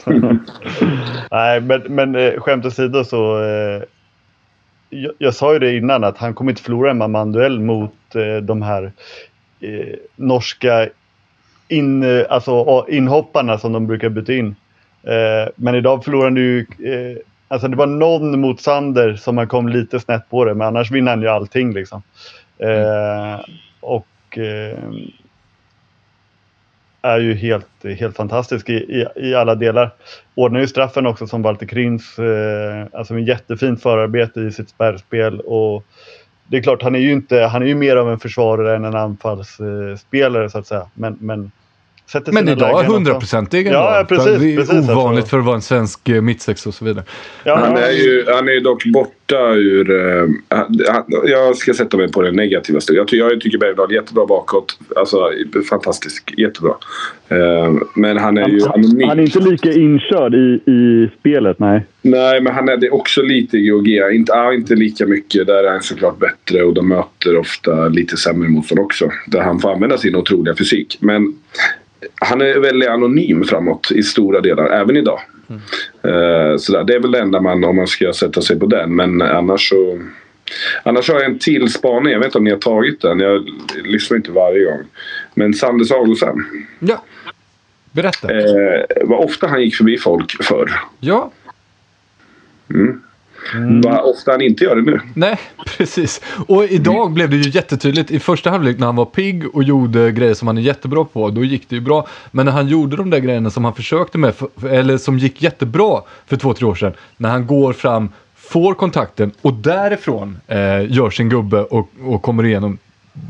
Nej, 1.30 1.61
men, 1.61 1.83
men 1.88 2.14
eh, 2.14 2.40
skämt 2.40 2.66
åsido 2.66 3.04
så. 3.04 3.42
Eh, 3.42 3.83
jag, 4.90 5.12
jag 5.18 5.35
sa 5.35 5.52
ju 5.52 5.59
det 5.59 5.76
innan 5.76 6.04
att 6.04 6.18
han 6.18 6.35
kommer 6.35 6.50
inte 6.52 6.62
förlora 6.62 6.90
en 6.90 6.98
man-man-duell 6.98 7.61
mot 7.61 7.94
eh, 8.14 8.37
de 8.37 8.62
här 8.62 8.92
eh, 9.61 9.96
norska 10.16 10.88
in, 11.68 12.02
eh, 12.02 12.24
alltså, 12.28 12.87
inhopparna 12.88 13.59
som 13.59 13.72
de 13.72 13.87
brukar 13.87 14.09
byta 14.09 14.33
in. 14.33 14.56
Eh, 15.02 15.48
men 15.56 15.74
idag 15.74 16.04
förlorade 16.04 16.26
han 16.26 16.36
ju. 16.36 16.58
Eh, 16.60 17.16
alltså 17.48 17.68
det 17.68 17.76
var 17.76 17.86
någon 17.86 18.40
mot 18.40 18.60
Sander 18.60 19.16
som 19.16 19.38
han 19.38 19.48
kom 19.48 19.68
lite 19.68 20.00
snett 20.00 20.30
på 20.30 20.44
det, 20.44 20.54
men 20.54 20.66
annars 20.66 20.90
vinner 20.90 21.10
han 21.10 21.22
ju 21.22 21.28
allting 21.28 21.72
liksom. 21.72 22.02
Eh, 22.58 23.40
och 23.80 24.38
eh, 24.38 24.78
är 27.02 27.18
ju 27.18 27.34
helt, 27.34 27.84
helt 27.98 28.16
fantastisk 28.16 28.68
i, 28.68 28.72
i, 28.72 29.06
i 29.16 29.34
alla 29.34 29.54
delar. 29.54 29.90
Ordnar 30.34 30.60
ju 30.60 30.66
straffen 30.66 31.06
också 31.06 31.26
som 31.26 31.42
Walter 31.42 31.66
Krins. 31.66 32.18
Eh, 32.18 32.86
alltså 32.92 33.14
en 33.14 33.24
jättefint 33.24 33.82
förarbete 33.82 34.40
i 34.40 34.52
sitt 34.52 34.68
spärrspel. 34.68 35.40
Och 35.40 35.84
det 36.46 36.56
är 36.56 36.62
klart, 36.62 36.82
han 36.82 36.94
är 36.94 36.98
ju, 36.98 37.12
inte, 37.12 37.40
han 37.42 37.62
är 37.62 37.66
ju 37.66 37.74
mer 37.74 37.96
av 37.96 38.10
en 38.10 38.18
försvarare 38.18 38.76
än 38.76 38.84
en 38.84 38.96
anfallsspelare 38.96 40.50
så 40.50 40.58
att 40.58 40.66
säga. 40.66 40.86
Men, 40.94 41.18
men 41.20 41.52
sätter 42.12 42.32
Men 42.32 42.48
idag. 42.48 42.84
100% 42.84 43.54
egen 43.54 43.72
Ja, 43.72 43.78
dag. 43.98 44.08
precis, 44.08 44.40
Det 44.40 44.52
är 44.52 44.56
precis, 44.56 44.90
ovanligt 44.90 45.18
alltså. 45.22 45.26
för 45.30 45.38
att 45.38 45.44
vara 45.44 45.56
en 45.56 45.62
svensk 45.62 46.08
eh, 46.08 46.22
mittsex 46.22 46.66
och 46.66 46.74
så 46.74 46.84
vidare. 46.84 47.04
Ja, 47.44 47.56
Han 47.56 47.76
är 47.76 47.90
ju 47.90 48.24
han 48.34 48.48
är 48.48 48.52
ju 48.52 48.60
dock 48.60 48.84
borta 48.84 49.52
ur... 49.54 49.90
eh, 49.90 50.28
han- 50.48 50.80
han- 50.88 51.04
jag 51.26 51.56
ska 51.56 51.74
sätta 51.74 51.96
mig 51.96 52.12
på 52.12 52.22
den 52.22 52.36
negativa 52.36 52.80
stugan. 52.80 52.98
Jag, 52.98 53.08
ty- 53.08 53.16
jag 53.16 53.40
tycker 53.40 53.58
Bergdahl 53.58 53.90
är 53.90 53.94
jättebra 53.94 54.26
bakåt. 54.26 54.78
Alltså 54.96 55.30
fantastisk. 55.70 56.34
Jättebra. 56.36 56.74
Eh, 57.28 57.72
men 57.94 58.18
han 58.18 58.38
är 58.38 58.48
ju 58.48 58.60
Han, 58.60 58.72
anonym. 58.72 59.08
han 59.08 59.18
är 59.18 59.22
inte 59.22 59.40
lika 59.40 59.72
inkörd 59.72 60.34
i, 60.34 60.60
i 60.72 61.10
spelet, 61.20 61.58
nej. 61.58 61.86
Nej, 62.02 62.40
men 62.40 62.54
han 62.54 62.68
är 62.68 62.76
det 62.76 62.90
också 62.90 63.22
lite 63.22 63.56
i 63.56 63.68
GOG. 63.68 63.88
Inte, 63.88 64.32
ja, 64.32 64.54
inte 64.54 64.74
lika 64.74 65.06
mycket. 65.06 65.46
Där 65.46 65.64
är 65.64 65.70
han 65.70 65.82
såklart 65.82 66.18
bättre 66.18 66.62
och 66.62 66.74
de 66.74 66.88
möter 66.88 67.36
ofta 67.36 67.88
lite 67.88 68.16
sämre 68.16 68.48
motstånd 68.48 68.80
också. 68.80 69.10
Där 69.26 69.40
han 69.40 69.60
får 69.60 69.72
använda 69.72 69.98
sin 69.98 70.16
otroliga 70.16 70.54
fysik. 70.56 70.98
Men 71.00 71.34
han 72.14 72.40
är 72.40 72.58
väldigt 72.58 72.88
anonym 72.88 73.44
framåt 73.44 73.90
i 73.90 74.02
stora 74.02 74.40
delar, 74.40 74.66
även 74.66 74.96
idag. 74.96 75.20
Eh, 76.02 76.56
sådär. 76.56 76.84
Det 76.84 76.94
är 76.94 77.00
väl 77.00 77.10
det 77.10 77.18
enda 77.18 77.40
man, 77.40 77.64
om 77.64 77.76
man 77.76 77.86
ska 77.86 78.12
sätta 78.12 78.42
sig 78.42 78.58
på 78.58 78.66
den. 78.66 78.96
Men 78.96 79.22
annars 79.22 79.68
så... 79.68 80.02
Annars 80.82 81.08
har 81.08 81.14
jag 81.14 81.24
en 81.24 81.38
till 81.38 81.72
spaning. 81.72 82.12
Jag 82.12 82.18
vet 82.18 82.26
inte 82.26 82.38
om 82.38 82.44
ni 82.44 82.50
har 82.50 82.58
tagit 82.58 83.00
den. 83.00 83.20
Jag 83.20 83.48
lyssnar 83.84 84.16
inte 84.16 84.32
varje 84.32 84.64
gång. 84.64 84.84
Men 85.34 85.54
Sander 85.54 85.84
Sagosen. 85.84 86.36
Ja. 86.78 87.04
Berätta. 87.92 88.38
Eh, 88.38 88.84
vad 89.04 89.24
ofta 89.24 89.46
han 89.46 89.62
gick 89.62 89.76
förbi 89.76 89.98
folk 89.98 90.42
förr. 90.44 90.70
Ja. 91.00 91.32
Vad 93.85 94.00
ofta 94.00 94.31
han 94.31 94.40
inte 94.40 94.64
gör 94.64 94.76
det 94.76 94.83
nu. 94.83 95.00
Nej, 95.14 95.38
precis. 95.76 96.20
Och 96.46 96.64
idag 96.64 97.12
blev 97.12 97.31
det 97.31 97.37
ju 97.37 97.50
jättetydligt. 97.50 98.11
I 98.11 98.20
första 98.20 98.50
halvlek 98.50 98.79
när 98.79 98.87
han 98.87 98.96
var 98.96 99.05
pigg 99.05 99.55
och 99.55 99.62
gjorde 99.62 100.12
grejer 100.12 100.35
som 100.35 100.48
han 100.48 100.59
är 100.59 100.62
jättebra 100.62 101.05
på, 101.05 101.31
då 101.31 101.44
gick 101.44 101.68
det 101.68 101.74
ju 101.74 101.81
bra. 101.81 102.07
Men 102.31 102.46
när 102.46 102.53
han 102.53 102.68
gjorde 102.68 102.96
de 102.96 103.11
där 103.11 103.18
grejerna 103.18 103.50
som 103.50 103.64
han 103.64 103.74
försökte 103.74 104.18
med, 104.18 104.35
eller 104.70 104.98
som 104.98 105.18
gick 105.18 105.42
jättebra 105.42 106.03
för 106.26 106.37
två, 106.37 106.55
tre 106.55 106.66
år 106.66 106.74
sedan. 106.74 106.92
När 107.16 107.29
han 107.29 107.46
går 107.46 107.72
fram, 107.72 108.09
får 108.37 108.74
kontakten 108.74 109.31
och 109.42 109.55
därifrån 109.55 110.38
eh, 110.46 110.92
gör 110.92 111.11
sin 111.11 111.29
gubbe 111.29 111.61
och, 111.62 111.90
och 112.05 112.22
kommer 112.22 112.46
igenom. 112.46 112.79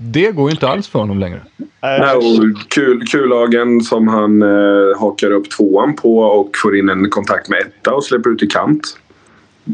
Det 0.02 0.30
går 0.30 0.50
ju 0.50 0.54
inte 0.54 0.68
alls 0.68 0.88
för 0.88 0.98
honom 0.98 1.18
längre. 1.18 1.40
Nej, 1.82 2.16
och 2.16 2.24
kul, 2.68 3.06
kullagen 3.06 3.80
som 3.80 4.08
han 4.08 4.42
eh, 4.42 5.00
hakar 5.00 5.30
upp 5.30 5.50
tvåan 5.50 5.96
på 5.96 6.18
och 6.18 6.50
får 6.62 6.76
in 6.76 6.88
en 6.88 7.10
kontakt 7.10 7.48
med 7.48 7.58
etta 7.58 7.94
och 7.94 8.04
släpper 8.04 8.30
ut 8.30 8.42
i 8.42 8.46
kant. 8.46 8.82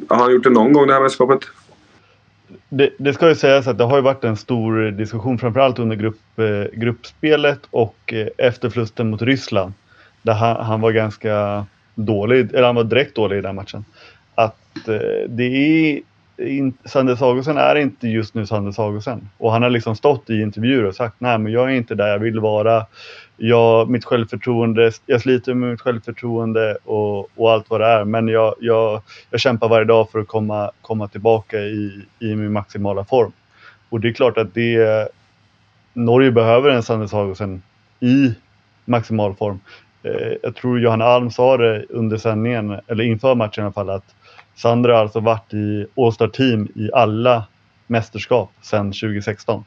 Har 0.09 0.16
han 0.16 0.32
gjort 0.32 0.44
det 0.44 0.50
någon 0.50 0.72
gång 0.72 0.87
det 0.87 0.92
här 0.92 1.00
mästerskapet? 1.00 1.40
det, 2.68 2.90
det 2.98 3.12
ska 3.12 3.28
ju 3.28 3.35
sägas 3.35 3.66
att 3.66 3.78
det 3.78 3.85
har 3.85 3.96
ju 3.96 4.02
varit 4.02 4.24
en 4.24 4.37
stor 4.37 4.90
diskussion 4.90 5.38
framförallt 5.38 5.78
under 5.78 5.96
grupp, 5.96 6.38
eh, 6.38 6.78
gruppspelet 6.78 7.61
och 7.70 8.12
eh, 8.12 8.28
efter 8.38 8.70
förlusten 8.70 9.11
mot 9.11 9.22
Ryssland. 9.22 9.72
Där 10.22 10.35
han, 10.35 10.64
han 10.64 10.80
var 10.80 10.92
ganska 10.92 11.66
dålig, 11.94 12.54
eller 12.54 12.66
han 12.66 12.74
var 12.74 12.85
direkt 12.85 13.16
dålig 13.16 13.38
i 13.38 13.40
den 13.40 13.54
matchen. 13.54 13.85
Att 14.35 14.88
eh, 14.88 15.28
det 15.28 15.44
är 15.44 16.00
in, 16.38 16.74
Sander 16.85 17.16
Sagosen 17.16 17.56
är 17.56 17.74
inte 17.76 18.09
just 18.09 18.35
nu 18.35 18.46
Sander 18.46 18.72
Sagosen. 18.72 19.28
Och 19.38 19.52
han 19.52 19.62
har 19.62 19.70
liksom 19.70 19.96
stått 19.96 20.30
i 20.30 20.40
intervjuer 20.40 20.85
och 20.85 20.94
sagt 20.94 21.14
nej 21.18 21.38
men 21.38 21.52
jag 21.52 21.72
är 21.72 21.74
inte 21.74 21.94
där 21.94 22.09
jag 22.09 22.18
vill 22.18 22.40
vara. 22.40 22.87
Jag, 23.37 23.90
mitt 23.90 24.05
självförtroende, 24.05 24.92
jag 25.07 25.20
sliter 25.20 25.55
med 25.55 25.70
mitt 25.70 25.81
självförtroende 25.81 26.77
och, 26.85 27.38
och 27.38 27.53
allt 27.53 27.70
vad 27.70 27.81
det 27.81 27.87
är. 27.87 28.05
Men 28.05 28.29
jag, 28.29 28.55
jag, 28.61 29.03
jag 29.31 29.40
kämpar 29.40 29.68
varje 29.68 29.85
dag 29.85 30.11
för 30.11 30.18
att 30.18 30.29
komma, 30.29 30.70
komma 30.83 31.09
tillbaka 31.09 31.59
i, 31.59 32.07
i 32.18 32.35
min 32.35 32.53
maximala 32.53 33.05
form. 33.05 33.33
Och 33.88 34.01
det 34.01 34.09
är 34.09 34.12
klart 34.12 34.38
att 34.38 34.55
det 34.55 35.09
Norge 35.92 36.31
behöver 36.31 36.70
en 36.70 36.83
Sander 36.83 37.07
Sagosen 37.07 37.62
i 38.01 38.35
maximal 38.85 39.35
form. 39.35 39.61
Eh, 40.03 40.33
jag 40.42 40.55
tror 40.55 40.81
Johanna 40.81 41.05
Alm 41.05 41.31
sa 41.31 41.57
det 41.57 41.85
under 41.88 42.16
sändningen, 42.16 42.81
eller 42.87 43.05
inför 43.05 43.35
matchen 43.35 43.62
i 43.62 43.64
alla 43.64 43.72
fall, 43.72 43.90
att 43.90 44.14
Sander 44.55 44.90
har 44.90 44.99
alltså 44.99 45.20
varit 45.20 45.55
i 45.55 45.87
All-Star 45.96 46.29
Team 46.29 46.68
i 46.75 46.90
alla 46.92 47.46
mästerskap 47.87 48.51
sedan 48.62 48.92
2016. 48.92 49.64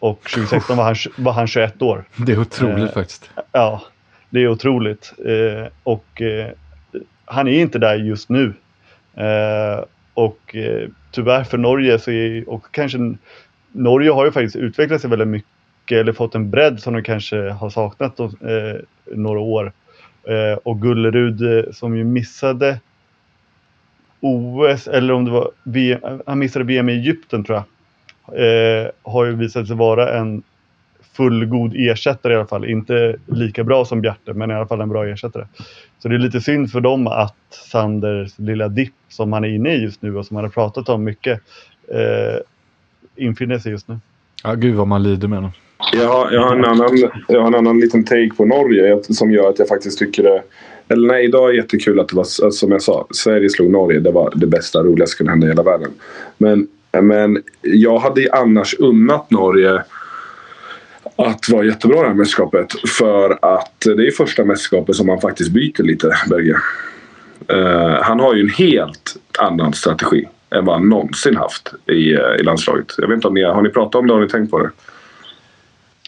Och 0.00 0.20
2016 0.22 0.76
var 0.76 0.84
han, 0.84 0.94
var 1.16 1.32
han 1.32 1.46
21 1.46 1.82
år. 1.82 2.04
Det 2.16 2.32
är 2.32 2.40
otroligt 2.40 2.88
Eh, 2.88 2.92
faktiskt. 2.92 3.30
Ja, 3.52 3.82
det 4.30 4.40
är 4.40 4.48
otroligt. 4.48 5.12
Eh, 5.18 5.68
och 5.82 6.22
eh, 6.22 6.48
han 7.24 7.48
är 7.48 7.60
inte 7.60 7.78
där 7.78 7.94
just 7.94 8.28
nu. 8.28 8.52
Eh, 9.14 9.84
och 10.14 10.56
eh, 10.56 10.88
tyvärr 11.10 11.44
för 11.44 11.58
Norge 11.58 11.98
så 11.98 12.10
är 12.10 12.48
och 12.48 12.66
kanske 12.70 13.14
Norge 13.72 14.10
har 14.10 14.24
ju 14.24 14.32
faktiskt 14.32 14.56
utvecklat 14.56 15.00
sig 15.00 15.10
väldigt 15.10 15.28
mycket 15.28 15.98
eller 15.98 16.12
fått 16.12 16.34
en 16.34 16.50
bredd 16.50 16.80
som 16.80 16.94
de 16.94 17.02
kanske 17.02 17.50
har 17.50 17.70
saknat 17.70 18.16
då, 18.16 18.24
eh, 18.24 18.80
några 19.06 19.40
år. 19.40 19.72
Och 20.62 20.82
Gullerud 20.82 21.74
som 21.74 21.96
ju 21.96 22.04
missade 22.04 22.80
OS 24.20 24.88
eller 24.88 25.14
om 25.14 25.24
det 25.24 25.30
var 25.30 25.50
VM, 25.62 26.22
han 26.26 26.38
missade 26.38 26.64
VM 26.64 26.88
i 26.88 26.92
Egypten 26.92 27.44
tror 27.44 27.56
jag. 27.56 27.64
Eh, 28.36 28.90
har 29.02 29.24
ju 29.24 29.36
visat 29.36 29.66
sig 29.66 29.76
vara 29.76 30.18
en 30.18 30.42
fullgod 31.16 31.74
ersättare 31.76 32.32
i 32.32 32.36
alla 32.36 32.46
fall. 32.46 32.64
Inte 32.64 33.16
lika 33.26 33.64
bra 33.64 33.84
som 33.84 34.00
Bjarte, 34.00 34.32
men 34.34 34.50
i 34.50 34.54
alla 34.54 34.66
fall 34.66 34.80
en 34.80 34.88
bra 34.88 35.06
ersättare. 35.06 35.46
Så 35.98 36.08
det 36.08 36.14
är 36.14 36.18
lite 36.18 36.40
synd 36.40 36.70
för 36.72 36.80
dem 36.80 37.06
att 37.06 37.36
Sanders 37.70 38.38
lilla 38.38 38.68
dipp 38.68 38.94
som 39.08 39.32
han 39.32 39.44
är 39.44 39.48
inne 39.48 39.74
i 39.74 39.82
just 39.82 40.02
nu 40.02 40.16
och 40.16 40.26
som 40.26 40.36
han 40.36 40.44
har 40.44 40.50
pratat 40.50 40.88
om 40.88 41.04
mycket 41.04 41.40
eh, 41.88 42.40
infinner 43.16 43.58
sig 43.58 43.72
just 43.72 43.88
nu. 43.88 43.98
Ja, 44.44 44.54
gud 44.54 44.74
vad 44.74 44.86
man 44.86 45.02
lider 45.02 45.28
med 45.28 45.38
honom. 45.38 45.52
Jag 45.92 46.08
har, 46.08 46.30
jag, 46.30 46.42
har 46.42 46.56
en 46.56 46.64
annan, 46.64 46.98
jag 47.28 47.40
har 47.40 47.48
en 47.48 47.54
annan 47.54 47.80
liten 47.80 48.04
take 48.04 48.30
på 48.36 48.44
Norge 48.44 49.02
som 49.02 49.30
gör 49.30 49.48
att 49.48 49.58
jag 49.58 49.68
faktiskt 49.68 49.98
tycker 49.98 50.22
det... 50.22 50.42
Eller 50.88 51.08
nej, 51.08 51.24
idag 51.24 51.48
är 51.48 51.52
det 51.52 51.56
jättekul 51.56 52.00
att 52.00 52.08
det 52.08 52.16
var 52.16 52.50
som 52.50 52.72
jag 52.72 52.82
sa. 52.82 53.06
Sverige 53.10 53.50
slog 53.50 53.70
Norge. 53.70 54.00
Det 54.00 54.10
var 54.10 54.32
det 54.34 54.46
bästa, 54.46 54.82
roligaste 54.82 55.16
som 55.16 55.26
kunde 55.26 55.32
hända 55.32 55.46
i 55.46 55.50
hela 55.50 55.62
världen. 55.62 55.90
Men, 56.38 56.68
men 56.92 57.42
jag 57.62 57.98
hade 57.98 58.28
annars 58.32 58.74
unnat 58.78 59.30
Norge 59.30 59.82
att 61.16 61.48
vara 61.48 61.64
jättebra 61.64 61.98
i 61.98 62.00
det 62.00 62.08
här 62.08 62.14
mästerskapet. 62.14 62.66
För 62.98 63.38
att 63.42 63.80
det 63.96 64.06
är 64.06 64.10
första 64.10 64.44
mästerskapet 64.44 64.96
som 64.96 65.06
man 65.06 65.20
faktiskt 65.20 65.50
byter 65.50 65.82
lite, 65.82 66.16
Berge. 66.28 66.56
Eh, 67.48 68.02
han 68.02 68.20
har 68.20 68.34
ju 68.34 68.40
en 68.40 68.48
helt 68.48 69.16
annan 69.38 69.72
strategi 69.72 70.28
än 70.50 70.64
vad 70.64 70.76
han 70.76 70.88
någonsin 70.88 71.36
haft 71.36 71.74
i, 71.86 72.14
eh, 72.14 72.20
i 72.40 72.42
landslaget. 72.42 72.94
Jag 72.98 73.08
vet 73.08 73.14
inte 73.14 73.28
om 73.28 73.34
ni 73.34 73.42
har 73.42 73.62
ni 73.62 73.68
pratat 73.68 73.94
om 73.94 74.06
det? 74.06 74.12
Har 74.12 74.20
ni 74.20 74.28
tänkt 74.28 74.50
på 74.50 74.58
det? 74.58 74.70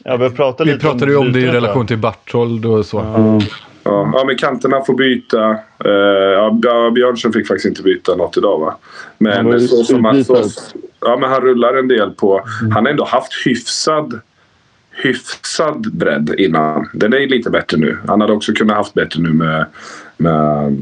Ja, 0.05 0.17
vi 0.17 0.31
pratat 0.31 0.67
Vi 0.67 0.73
lite 0.73 0.87
pratade 0.87 1.11
ju 1.11 1.17
om 1.17 1.33
det 1.33 1.41
i 1.41 1.47
relation 1.47 1.87
till 1.87 1.99
Barthold 1.99 2.67
och 2.67 2.87
så. 2.87 3.41
Ja, 3.85 4.11
ja, 4.15 4.25
men 4.27 4.37
kanterna 4.37 4.81
får 4.85 4.95
byta. 4.95 5.51
Eh, 5.85 5.91
ja, 6.63 6.91
Björnsen 6.95 7.33
fick 7.33 7.49
faktiskt 7.49 7.67
inte 7.67 7.83
byta 7.83 8.17
något 8.17 8.37
idag 8.37 8.59
va? 8.59 8.77
Han 9.35 9.47
Men 9.47 9.61
så 9.61 9.85
som 9.85 10.05
han, 10.05 10.25
så, 10.25 10.45
ja, 11.01 11.17
men 11.21 11.31
han 11.31 11.41
rullar 11.41 11.75
en 11.75 11.89
del 11.89 12.11
på... 12.11 12.43
Han 12.75 12.85
har 12.85 12.91
ändå 12.91 13.05
haft 13.05 13.33
hyfsad, 13.47 14.21
hyfsad 14.91 15.97
bredd 15.97 16.35
innan. 16.39 16.89
Den 16.93 17.13
är 17.13 17.27
lite 17.27 17.51
bättre 17.51 17.77
nu. 17.77 17.99
Han 18.09 18.21
hade 18.21 18.33
också 18.33 18.53
kunnat 18.53 18.77
haft 18.77 18.95
bättre 18.95 19.21
nu 19.21 19.33
med, 19.33 19.67
med 20.17 20.77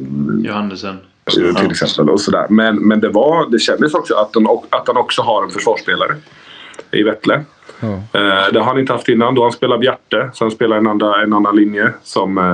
Johannesen. 0.45 0.97
till 1.25 1.71
exempel. 1.71 2.11
Och 2.11 2.21
sådär. 2.21 2.47
Men, 2.51 2.89
men 2.89 3.01
det, 3.01 3.09
var, 3.09 3.51
det 3.51 3.59
kändes 3.59 3.95
också 3.95 4.15
att, 4.15 4.33
de, 4.33 4.47
att 4.71 4.87
han 4.87 4.97
också 4.97 5.23
har 5.23 5.45
en 5.45 5.51
försvarsspelare 5.51 6.17
i 6.91 7.03
Vettle. 7.03 7.45
Ja. 7.81 7.93
Eh, 7.93 8.53
det 8.53 8.59
har 8.59 8.65
han 8.65 8.79
inte 8.79 8.93
haft 8.93 9.09
innan. 9.09 9.35
Då 9.35 9.43
han 9.43 9.53
spelar 9.53 9.79
Bjarte. 9.79 10.31
Så 10.33 10.45
han 10.45 10.51
spelar 10.51 10.77
en, 10.77 10.87
andra, 10.87 11.23
en 11.23 11.33
annan 11.33 11.57
linje 11.57 11.93
som 12.03 12.39
eh, 12.39 12.51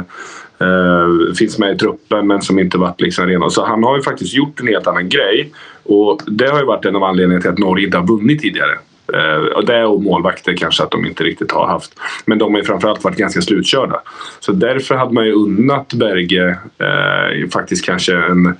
eh, 0.68 1.34
finns 1.38 1.58
med 1.58 1.74
i 1.74 1.78
truppen 1.78 2.26
men 2.26 2.42
som 2.42 2.58
inte 2.58 2.78
varit 2.78 3.00
liksom 3.00 3.26
redo. 3.26 3.50
Så 3.50 3.64
han 3.64 3.84
har 3.84 3.96
ju 3.96 4.02
faktiskt 4.02 4.34
gjort 4.34 4.60
en 4.60 4.66
helt 4.66 4.86
annan 4.86 5.08
grej. 5.08 5.52
Och 5.82 6.20
det 6.26 6.46
har 6.46 6.58
ju 6.58 6.64
varit 6.64 6.84
en 6.84 6.96
av 6.96 7.04
anledningarna 7.04 7.42
till 7.42 7.50
att 7.50 7.58
Norge 7.58 7.86
inte 7.86 7.98
har 7.98 8.06
vunnit 8.06 8.42
tidigare. 8.42 8.72
Eh, 9.12 9.60
det 9.66 9.84
och 9.84 10.02
målvakter 10.02 10.56
kanske 10.56 10.82
att 10.82 10.90
de 10.90 11.06
inte 11.06 11.24
riktigt 11.24 11.52
har 11.52 11.66
haft. 11.66 11.92
Men 12.24 12.38
de 12.38 12.52
har 12.52 12.60
ju 12.60 12.64
framförallt 12.64 13.04
varit 13.04 13.16
ganska 13.16 13.40
slutkörda. 13.40 14.00
Så 14.40 14.52
därför 14.52 14.94
hade 14.94 15.14
man 15.14 15.26
ju 15.26 15.32
unnat 15.32 15.94
Berge 15.94 16.48
eh, 16.78 17.48
faktiskt 17.52 17.84
kanske 17.84 18.16
en 18.16 18.56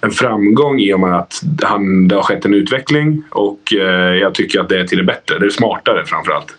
en 0.00 0.10
framgång 0.10 0.80
i 0.80 0.94
och 0.94 1.00
med 1.00 1.16
att 1.16 1.42
han, 1.62 2.08
det 2.08 2.14
har 2.14 2.22
skett 2.22 2.44
en 2.44 2.54
utveckling 2.54 3.22
och 3.30 3.74
eh, 3.74 4.14
jag 4.14 4.34
tycker 4.34 4.60
att 4.60 4.68
det 4.68 4.80
är 4.80 4.84
till 4.84 4.98
det 4.98 5.04
bättre. 5.04 5.38
Det 5.38 5.46
är 5.46 5.50
smartare 5.50 6.06
framförallt. 6.06 6.56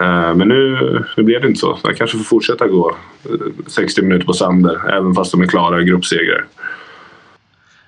Eh, 0.00 0.34
men 0.34 0.48
nu, 0.48 0.78
nu 1.16 1.22
blev 1.22 1.40
det 1.40 1.48
inte 1.48 1.60
så. 1.60 1.78
Jag 1.84 1.96
kanske 1.96 2.18
får 2.18 2.24
fortsätta 2.24 2.66
gå 2.66 2.96
eh, 3.24 3.30
60 3.66 4.02
minuter 4.02 4.26
på 4.26 4.32
Sander 4.32 4.80
även 4.88 5.14
fast 5.14 5.32
de 5.32 5.42
är 5.42 5.46
klara 5.46 5.82
gruppsegrar. 5.82 6.44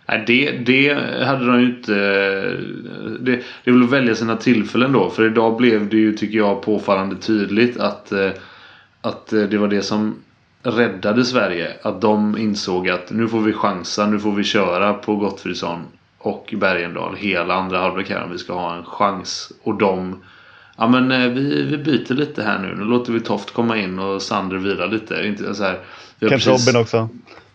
Nej, 0.09 0.25
det, 0.27 0.51
det 0.51 0.93
hade 1.25 1.47
de 1.47 1.61
ju 1.61 1.67
inte... 1.67 1.95
Eh, 1.95 2.61
det, 3.21 3.43
det 3.65 3.71
är 3.71 3.73
väl 3.73 3.83
att 3.83 3.93
välja 3.93 4.15
sina 4.15 4.37
tillfällen 4.37 4.93
då. 4.93 5.11
För 5.11 5.27
idag 5.27 5.57
blev 5.57 5.89
det 5.89 5.97
ju, 5.97 6.13
tycker 6.13 6.39
jag, 6.39 6.63
påfallande 6.63 7.17
tydligt 7.17 7.77
att, 7.77 8.13
eh, 8.13 8.31
att 9.01 9.27
det 9.27 9.59
var 9.59 9.69
det 9.69 9.83
som 9.83 10.15
räddade 10.67 11.25
Sverige. 11.25 11.69
Att 11.83 12.01
de 12.01 12.39
insåg 12.39 12.89
att 12.89 13.11
nu 13.11 13.29
får 13.29 13.41
vi 13.41 13.53
chansa, 13.53 14.07
nu 14.07 14.19
får 14.19 14.33
vi 14.33 14.45
köra 14.45 14.93
på 14.95 15.17
Gottfridsson 15.17 15.81
och 16.19 16.55
Bergendahl 16.57 17.17
hela 17.17 17.55
andra 17.55 17.79
halvlek 17.79 18.11
här 18.11 18.25
om 18.25 18.33
vi 18.33 18.39
ska 18.39 18.53
ha 18.53 18.77
en 18.77 18.85
chans. 18.85 19.53
Och 19.63 19.75
de 19.75 20.17
Ja 20.79 20.89
men 20.89 21.11
eh, 21.13 21.29
vi, 21.29 21.63
vi 21.63 21.79
byter 21.79 22.15
lite 22.15 22.43
här 22.43 22.59
nu. 22.59 22.75
Nu 22.79 22.85
låter 22.85 23.13
vi 23.13 23.21
Toft 23.21 23.51
komma 23.55 23.77
in 23.77 23.99
och 23.99 24.23
Sander 24.23 24.57
vila 24.57 24.87
lite. 24.87 25.27
Inte 25.27 25.55
så 25.55 25.65
här, 25.65 25.79
vi 26.19 26.29
Kent 26.29 26.45
precis- 26.45 26.67
Robin 26.67 26.81
också. 26.83 27.09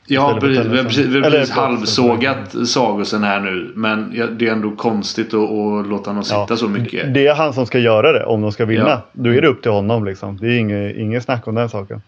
Ja, 0.08 0.38
precis. 0.42 0.66
Vi 0.66 0.78
har 0.78 0.84
precis, 0.84 1.06
vi 1.06 1.22
har 1.22 1.32
precis 1.32 1.56
halvsågat 1.56 2.68
Sagosen 2.68 3.24
här 3.24 3.40
nu. 3.40 3.72
Men 3.76 4.10
det 4.38 4.48
är 4.48 4.52
ändå 4.52 4.72
konstigt 4.72 5.34
att, 5.34 5.50
att 5.50 5.88
låta 5.88 6.10
honom 6.10 6.24
sitta 6.24 6.46
Ja. 6.50 6.56
så 6.58 6.68
mycket. 6.68 7.14
Det 7.14 7.28
är 7.28 7.36
han 7.36 7.54
som 7.54 7.66
ska 7.66 7.80
göra 7.80 8.12
det 8.12 8.24
om 8.24 8.42
de 8.42 8.52
ska 8.52 8.66
vinna. 8.66 8.90
Ja. 8.90 9.02
Då 9.14 9.30
är 9.30 9.42
det 9.42 9.48
upp 9.48 9.62
till 9.62 9.72
honom. 9.72 10.06
Liksom. 10.06 10.38
Det 10.38 10.48
är 10.48 10.58
inget, 10.58 10.98
inget 10.98 11.24
snack 11.24 11.48
om 11.48 11.56
den 11.56 11.70
saken. 11.70 12.02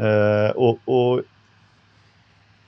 Eh, 0.00 0.50
och, 0.50 0.78
och 0.84 1.22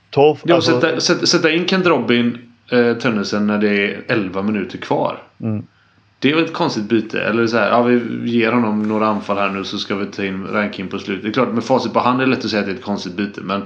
Toff, 0.09 0.39
Ja, 0.43 0.55
alltså, 0.55 0.81
sätta, 0.81 0.99
sätta, 0.99 1.25
sätta 1.25 1.51
in 1.51 1.67
Kent 1.67 1.85
Robin, 1.85 2.37
eh, 2.71 2.93
Tönnesen 2.93 3.47
när 3.47 3.57
det 3.57 3.69
är 3.69 4.03
11 4.07 4.41
minuter 4.41 4.77
kvar. 4.77 5.23
Mm. 5.41 5.63
Det 6.19 6.31
är 6.31 6.35
väl 6.35 6.43
ett 6.43 6.53
konstigt 6.53 6.83
byte. 6.83 7.21
Eller 7.21 7.47
så 7.47 7.57
här, 7.57 7.69
ja, 7.69 7.81
vi 7.81 8.01
ger 8.31 8.51
honom 8.51 8.83
några 8.83 9.07
anfall 9.07 9.37
här 9.37 9.49
nu 9.49 9.63
så 9.63 9.77
ska 9.77 9.95
vi 9.95 10.05
ta 10.05 10.23
in 10.23 10.47
ranking 10.47 10.87
på 10.87 10.99
slutet. 10.99 11.23
Det 11.23 11.29
är 11.29 11.33
klart 11.33 11.53
med 11.53 11.63
facit 11.63 11.93
på 11.93 11.99
hand 11.99 12.21
är 12.21 12.25
det 12.25 12.31
lätt 12.31 12.45
att 12.45 12.51
säga 12.51 12.59
att 12.59 12.65
det 12.65 12.71
är 12.71 12.75
ett 12.75 12.83
konstigt 12.83 13.13
byte. 13.13 13.41
Men 13.41 13.61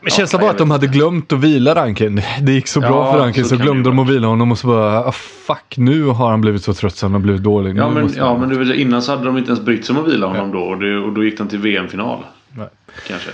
Men 0.00 0.10
känslan 0.10 0.40
Ja, 0.40 0.42
var 0.42 0.48
jag 0.48 0.52
att 0.52 0.58
de 0.58 0.68
vet 0.68 0.72
hade 0.72 0.86
glömt 0.86 1.32
att 1.32 1.40
vila 1.40 1.74
Rankin. 1.74 2.22
Det 2.42 2.52
gick 2.52 2.68
så 2.68 2.80
bra 2.80 2.88
Ja, 2.90 3.12
för 3.12 3.18
Rankin 3.18 3.44
så 3.44 3.56
så, 3.56 3.62
glömde 3.62 3.90
de 3.90 3.98
att 3.98 4.08
vila 4.08 4.26
honom 4.26 4.52
och 4.52 4.58
så 4.58 4.66
bara 4.66 5.04
ah, 5.04 5.12
fuck 5.46 5.74
nu 5.76 6.04
har 6.04 6.30
han 6.30 6.40
blivit 6.40 6.62
så 6.62 6.74
trött 6.74 6.96
så 6.96 7.06
han 7.06 7.12
har 7.12 7.20
blivit 7.20 7.42
dålig. 7.42 7.74
Nu 7.74 7.80
Ja 7.80 7.90
men, 7.90 8.12
ja, 8.16 8.38
men 8.38 8.58
vill 8.58 8.68
säga, 8.68 8.80
innan 8.80 9.02
så 9.02 9.12
hade 9.12 9.24
de 9.24 9.38
inte 9.38 9.50
ens 9.50 9.64
brytt 9.64 9.84
sig 9.84 9.96
om 9.96 10.02
att 10.02 10.08
vila 10.08 10.26
honom 10.26 10.52
då. 10.52 10.58
Och, 10.58 10.78
det, 10.78 10.98
och 10.98 11.12
då 11.12 11.24
gick 11.24 11.38
de 11.38 11.48
till 11.48 11.58
VM-final. 11.58 12.24
Nej. 12.52 12.68
Kanske. 13.06 13.30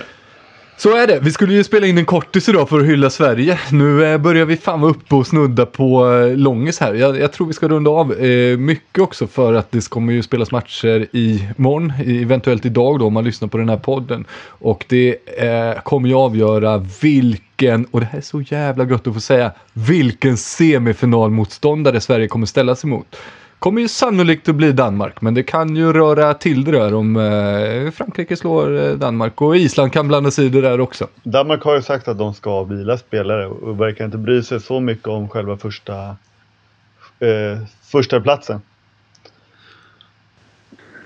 Så 0.77 0.97
är 0.97 1.07
det. 1.07 1.19
Vi 1.19 1.31
skulle 1.31 1.53
ju 1.53 1.63
spela 1.63 1.87
in 1.87 1.97
en 1.97 2.05
kortis 2.05 2.49
idag 2.49 2.69
för 2.69 2.79
att 2.79 2.85
hylla 2.85 3.09
Sverige. 3.09 3.59
Nu 3.71 4.05
eh, 4.05 4.17
börjar 4.17 4.45
vi 4.45 4.57
fan 4.57 4.81
vara 4.81 4.91
uppe 4.91 5.15
och 5.15 5.27
snudda 5.27 5.65
på 5.65 6.13
eh, 6.13 6.37
långis 6.37 6.79
här. 6.79 6.93
Jag, 6.93 7.19
jag 7.19 7.33
tror 7.33 7.47
vi 7.47 7.53
ska 7.53 7.67
runda 7.67 7.91
av 7.91 8.13
eh, 8.13 8.57
mycket 8.57 8.99
också 8.99 9.27
för 9.27 9.53
att 9.53 9.71
det 9.71 9.89
kommer 9.89 10.13
ju 10.13 10.23
spelas 10.23 10.51
matcher 10.51 11.07
imorgon, 11.11 11.93
eventuellt 12.05 12.65
idag 12.65 12.99
då 12.99 13.07
om 13.07 13.13
man 13.13 13.23
lyssnar 13.23 13.47
på 13.47 13.57
den 13.57 13.69
här 13.69 13.77
podden. 13.77 14.25
Och 14.47 14.85
det 14.89 15.17
eh, 15.37 15.81
kommer 15.81 16.09
ju 16.09 16.15
avgöra 16.15 16.77
vilken, 17.01 17.85
och 17.85 17.99
det 17.99 18.05
här 18.05 18.17
är 18.17 18.23
så 18.23 18.41
jävla 18.41 18.83
gött 18.83 19.07
att 19.07 19.13
få 19.13 19.19
säga, 19.19 19.51
vilken 19.73 20.37
semifinalmotståndare 20.37 22.01
Sverige 22.01 22.27
kommer 22.27 22.45
ställas 22.45 22.83
emot. 22.83 23.15
Kommer 23.59 23.81
ju 23.81 23.87
sannolikt 23.87 24.49
att 24.49 24.55
bli 24.55 24.71
Danmark, 24.71 25.21
men 25.21 25.33
det 25.33 25.43
kan 25.43 25.75
ju 25.75 25.93
röra 25.93 26.33
till 26.33 26.63
det 26.63 26.71
där 26.71 26.93
om 26.93 27.15
eh, 27.15 27.91
Frankrike 27.91 28.35
slår 28.35 28.77
eh, 28.77 28.93
Danmark 28.93 29.41
och 29.41 29.57
Island 29.57 29.93
kan 29.93 30.07
blanda 30.07 30.31
sig 30.31 30.45
i 30.45 30.49
det 30.49 30.61
där 30.61 30.79
också. 30.79 31.07
Danmark 31.23 31.63
har 31.63 31.75
ju 31.75 31.81
sagt 31.81 32.07
att 32.07 32.17
de 32.17 32.33
ska 32.33 32.63
vila 32.63 32.97
spelare 32.97 33.47
och 33.47 33.81
verkar 33.81 34.05
inte 34.05 34.17
bry 34.17 34.43
sig 34.43 34.59
så 34.59 34.79
mycket 34.79 35.07
om 35.07 35.29
själva 35.29 35.57
första, 35.57 35.93
eh, 37.19 37.59
första 37.91 38.21
platsen. 38.21 38.61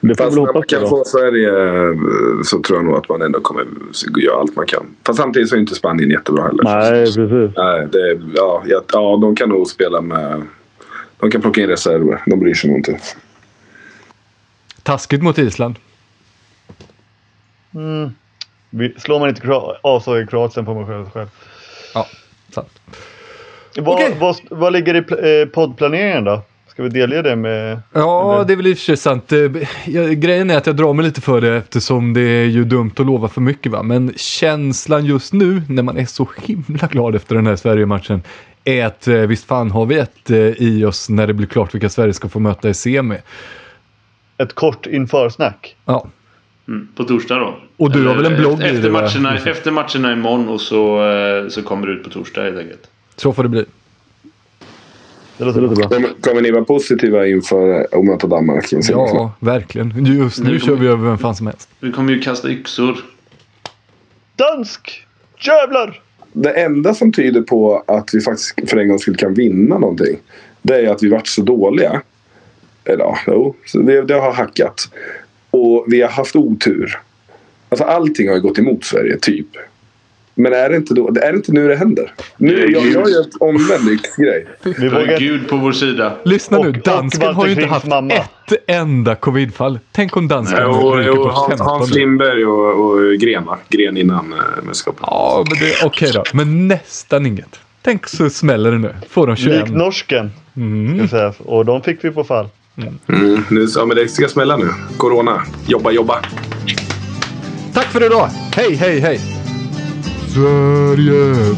Det 0.02 0.16
får 0.18 0.24
Fast 0.24 0.38
när 0.38 0.54
man 0.54 0.64
kan 0.64 0.82
då. 0.82 0.88
få 0.88 1.04
Sverige 1.06 1.50
eh, 1.50 1.96
så 2.44 2.62
tror 2.62 2.80
jag 2.80 2.86
nog 2.86 2.96
att 2.96 3.10
man 3.10 3.22
ändå 3.22 3.40
kommer 3.40 3.66
göra 4.18 4.40
allt 4.40 4.56
man 4.56 4.66
kan. 4.66 4.86
Fast 5.06 5.20
samtidigt 5.20 5.50
så 5.50 5.56
är 5.56 5.60
inte 5.60 5.76
Spanien 5.76 6.10
jättebra 6.10 6.44
heller. 6.44 6.64
Nej, 6.64 7.06
precis. 7.06 7.58
Nej, 7.58 7.88
det, 7.92 8.22
ja, 8.36 8.64
ja, 8.66 9.18
de 9.22 9.36
kan 9.36 9.50
nog 9.50 9.68
spela 9.68 10.02
med... 10.02 10.42
De 11.20 11.32
kan 11.32 11.42
plocka 11.42 11.62
in 11.62 11.68
reserver. 11.68 12.24
De 12.26 12.40
bryr 12.40 12.54
sig 12.54 12.70
nog 12.70 12.80
inte. 12.80 13.00
Taskigt 14.84 15.24
mot 15.24 15.38
Island. 15.38 15.76
Vi, 18.70 18.94
slår 18.98 19.20
man 19.20 19.30
inte 19.30 19.54
avslag 19.82 20.22
i 20.22 20.28
Kroatien 20.28 20.66
får 20.66 20.76
man 20.76 20.88
skylla 20.88 21.04
sig 21.04 21.14
själv. 21.14 21.28
Ja, 21.94 22.08
sant. 22.50 22.80
Vad, 23.78 23.96
Okej. 23.96 24.16
vad, 24.20 24.36
vad 24.50 24.74
ligger 24.74 24.96
i 24.96 25.42
eh, 25.42 25.48
poddplaneringen 25.50 26.24
då? 26.24 26.42
Ska 26.68 26.84
vi 26.84 26.90
delge 26.90 27.22
det 27.22 27.36
med... 27.36 27.82
Ja, 27.94 28.36
eller? 28.36 28.46
det 28.46 28.54
är 28.54 28.58
väl 28.58 28.68
i 28.68 28.74
och 28.74 28.78
för 28.78 28.84
sig 28.84 28.98
sant. 28.98 29.32
Eh, 29.32 29.50
Grejen 30.10 30.50
är 30.50 30.58
att 30.58 30.68
jag 30.68 30.76
drar 30.76 30.94
mig 30.94 31.06
lite 31.06 31.22
för 31.22 31.42
det 31.42 31.58
eftersom 31.58 32.14
det 32.14 32.22
är 32.22 32.46
ju 32.46 32.64
dumt 32.64 32.92
att 32.98 33.06
lova 33.06 33.28
för 33.28 33.42
mycket 33.42 33.72
va. 33.72 33.84
Men 33.84 34.14
känslan 34.16 35.06
just 35.06 35.34
nu 35.34 35.62
när 35.70 35.84
man 35.84 35.98
är 35.98 36.06
så 36.06 36.28
himla 36.44 36.88
glad 36.88 37.16
efter 37.16 37.36
den 37.36 37.48
här 37.48 37.56
Sverige-matchen 37.56 38.22
är 38.64 38.86
att 38.86 39.08
eh, 39.08 39.16
visst 39.16 39.46
fan 39.46 39.72
har 39.72 39.86
vi 39.86 40.00
ett 40.00 40.30
eh, 40.30 40.38
i 40.38 40.86
oss 40.86 41.10
när 41.10 41.28
det 41.28 41.34
blir 41.34 41.48
klart 41.48 41.74
vilka 41.74 41.90
Sverige 41.90 42.14
ska 42.14 42.30
få 42.30 42.40
möta 42.40 42.70
i 42.70 42.74
semi. 42.74 43.18
Ett 44.38 44.56
kort 44.56 44.86
införsnack. 44.86 45.76
Ja, 45.86 46.08
Mm, 46.68 46.88
på 46.96 47.04
torsdag 47.04 47.36
då. 47.36 47.60
Och 47.78 47.92
du 47.92 48.08
har 48.08 48.16
väl 48.16 48.26
en 48.26 48.36
blogg 48.42 48.62
i 48.62 48.64
efter, 48.64 48.82
det, 48.82 48.90
va? 48.90 49.02
matcherna, 49.02 49.38
efter 49.38 49.72
matcherna 49.72 50.14
imorgon 50.14 50.50
och 50.50 50.62
så, 50.62 51.10
eh, 51.12 51.48
så 51.50 51.64
kommer 51.64 51.88
det 51.88 51.94
ut 51.94 52.04
på 52.04 52.10
torsdag 52.10 52.44
helt 52.44 52.58
enkelt. 52.58 52.90
så 53.16 53.34
får 53.34 53.44
det 53.44 53.50
bli. 53.50 53.66
Det 55.38 55.46
låter 55.46 55.62
Det 55.62 55.68
låter 55.68 55.76
bra. 55.76 55.90
Kommer, 55.90 56.10
kommer 56.22 56.42
ni 56.42 56.52
vara 56.52 56.64
positiva 56.64 57.28
inför 57.28 57.88
att 57.92 58.06
möta 58.06 58.28
Danmark 58.28 58.74
i? 58.74 58.80
Ja, 58.90 59.32
verkligen. 59.40 60.06
Just 60.06 60.44
nu 60.44 60.52
Nu 60.52 60.60
kör 60.60 60.76
vi 60.76 60.88
över 60.88 61.06
vem 61.10 61.18
fan 61.18 61.36
som 61.36 61.48
helst. 61.48 61.70
Vi 61.80 61.92
kommer 61.92 62.14
ju 62.14 62.22
kasta 62.22 62.50
yxor. 62.50 62.98
Dansk! 64.36 65.06
Jävlar! 65.40 66.02
Det 66.34 66.52
enda 66.52 66.94
som 66.94 67.12
tyder 67.12 67.42
på 67.42 67.84
att 67.88 68.10
vi 68.14 68.22
faktiskt 68.22 68.70
för 68.70 68.78
en 68.78 68.88
gångs 68.88 69.02
skull 69.02 69.16
kan 69.16 69.34
vinna 69.34 69.78
någonting. 69.78 70.18
Det 70.62 70.76
är 70.76 70.90
att 70.90 71.04
vi 71.04 71.10
varit 71.10 71.28
så 71.28 71.42
dåliga. 71.42 72.02
Eller 72.86 73.04
ja, 73.04 73.18
jo. 73.28 73.56
Det, 73.74 74.02
det 74.02 74.14
har 74.14 74.32
hackat. 74.32 74.90
Och 75.52 75.86
vi 75.88 76.02
har 76.02 76.10
haft 76.10 76.36
otur. 76.36 77.00
Alltså 77.70 77.84
allting 77.84 78.28
har 78.28 78.36
ju 78.36 78.42
gått 78.42 78.60
emot 78.60 78.84
Sverige, 78.84 79.18
typ. 79.18 79.48
Men 80.40 80.54
är 80.54 80.70
det 80.70 80.76
inte, 80.76 80.94
då, 80.94 81.08
är 81.08 81.32
det 81.32 81.36
inte 81.36 81.52
nu 81.52 81.68
det 81.68 81.76
händer? 81.76 82.14
Nu, 82.38 82.72
jag, 82.72 82.86
jag 82.86 83.10
gör 83.10 83.22
ett 83.22 83.36
omvänd 83.40 83.90
yxgrej. 83.90 84.48
Vi 84.64 84.88
har 84.88 85.00
vågar... 85.00 85.20
Gud 85.20 85.48
på 85.50 85.58
vår 85.58 85.72
sida. 85.72 86.14
Lyssna 86.26 86.58
Och- 86.58 86.66
nu, 86.66 86.70
och 86.72 86.78
dansken 86.78 87.34
har 87.36 87.46
ju 87.46 87.52
inte 87.52 87.66
haft 87.66 87.88
mamma. 87.88 88.14
ett 88.14 88.28
enda 88.68 89.16
covidfall. 89.16 89.80
Tänk 89.92 90.18
om 90.18 90.28
dansken 90.28 90.60
Jo, 90.64 90.96
ryker 90.96 91.12
jo, 91.16 91.24
på 91.24 91.30
Hans, 91.30 91.50
15. 91.50 91.68
Hans 91.68 91.92
Lindberg 91.94 92.46
och, 92.46 92.86
och 92.90 93.14
Gren 93.20 93.46
va? 93.46 93.58
Gren 93.70 93.98
innan 93.98 94.34
äh, 94.34 94.64
mästerskapet. 94.64 95.02
Ja, 95.04 95.46
men 95.50 95.60
det 95.60 95.86
okej 95.86 96.12
då. 96.14 96.24
Men 96.34 96.68
nästan 96.68 97.26
inget. 97.26 97.60
Tänk 97.82 98.08
så 98.08 98.30
smäller 98.30 98.72
det 98.72 98.78
nu. 98.78 98.96
Får 99.10 99.28
de 99.28 99.36
21. 99.36 99.68
Lik 99.68 99.78
norsken. 99.78 100.32
Mm. 100.58 101.08
Säga. 101.08 101.34
Och 101.38 101.66
de 101.66 101.82
fick 101.82 102.04
vi 102.04 102.12
på 102.12 102.24
fall. 102.24 102.48
Mm, 103.08 103.44
nu, 103.50 103.68
ja, 103.76 103.86
men 103.86 103.98
det 103.98 104.08
ska 104.08 104.28
smälla 104.28 104.58
nu. 104.58 104.68
Corona. 104.98 105.42
Jobba, 105.68 105.92
jobba. 105.92 106.22
Tack 107.74 107.86
för 107.86 108.06
idag. 108.06 108.30
Hej, 108.56 108.76
hej, 108.76 109.00
hej. 109.00 109.39
Sverige. 110.34 111.56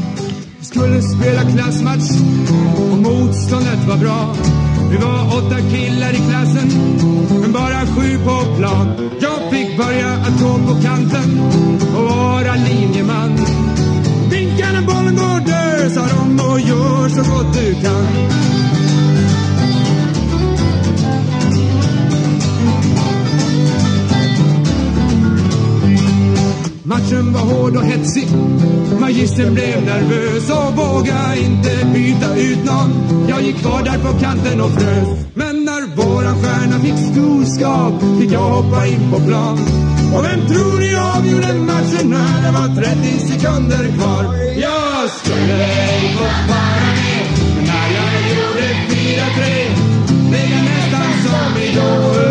skulle 0.62 1.02
spela 1.02 1.42
klassmatch 1.42 2.12
och 2.92 2.98
motståndet 2.98 3.88
var 3.88 3.98
bra. 3.98 4.36
Vi 4.92 4.98
var 4.98 5.38
åtta 5.38 5.58
killar 5.72 6.12
i 6.12 6.22
klassen, 6.30 6.70
men 7.42 7.52
bara 7.52 7.80
sju 7.86 8.18
på 8.24 8.56
plan. 8.58 8.88
Jag 9.22 9.52
fick 9.52 9.78
börja 9.78 10.14
att 10.14 10.42
gå 10.42 10.54
på 10.68 10.82
kanten 10.82 11.40
och 11.96 12.04
vara 12.04 12.56
linjeman. 12.56 13.38
Vinka 14.32 14.72
när 14.72 14.82
bollen 14.82 15.16
går 15.16 15.40
dör, 15.46 15.90
sa 15.90 16.02
de 16.02 16.40
och 16.40 16.60
gör 16.60 17.10
så 17.10 17.32
gott 17.32 17.54
du 17.54 17.74
kan. 17.74 18.61
Matchen 26.92 27.34
var 27.34 27.42
hård 27.42 27.76
och 27.78 27.86
hetsig. 27.86 28.28
Magistern 29.00 29.54
blev 29.54 29.86
nervös 29.86 30.50
och 30.50 30.78
vågade 30.78 31.40
inte 31.40 31.86
byta 31.94 32.36
ut 32.36 32.66
någon. 32.66 32.92
Jag 33.30 33.42
gick 33.42 33.58
kvar 33.58 33.84
där 33.84 34.00
på 34.06 34.20
kanten 34.20 34.62
och 34.62 34.72
frös. 34.72 35.08
Men 35.34 35.66
när 35.66 35.96
våran 35.96 36.36
stjärna 36.42 36.80
fick 36.80 36.98
storskap 37.12 37.94
fick 38.20 38.32
jag 38.32 38.40
hoppa 38.40 38.88
in 38.88 39.12
på 39.12 39.20
plan. 39.28 39.60
Och 40.16 40.24
vem 40.26 40.48
tror 40.48 40.80
ni 40.80 40.92
avgjorde 41.16 41.54
matchen 41.54 42.10
när 42.10 42.42
det 42.46 42.52
var 42.52 42.76
30 42.76 43.20
sekunder 43.20 43.84
kvar? 43.98 44.24
Jag 44.58 45.10
skulle 45.10 45.64
ej 45.64 46.02
fått 46.18 46.42
vara 46.52 46.88
med. 47.00 47.24
Men 47.56 47.66
när 47.66 47.88
jag 48.00 48.14
gjorde 48.32 48.68
4-3 48.90 50.30
blev 50.30 50.48
jag 50.56 50.64
nästan 50.64 51.10
som 51.24 51.62
i 51.62 51.80
år. 51.80 52.31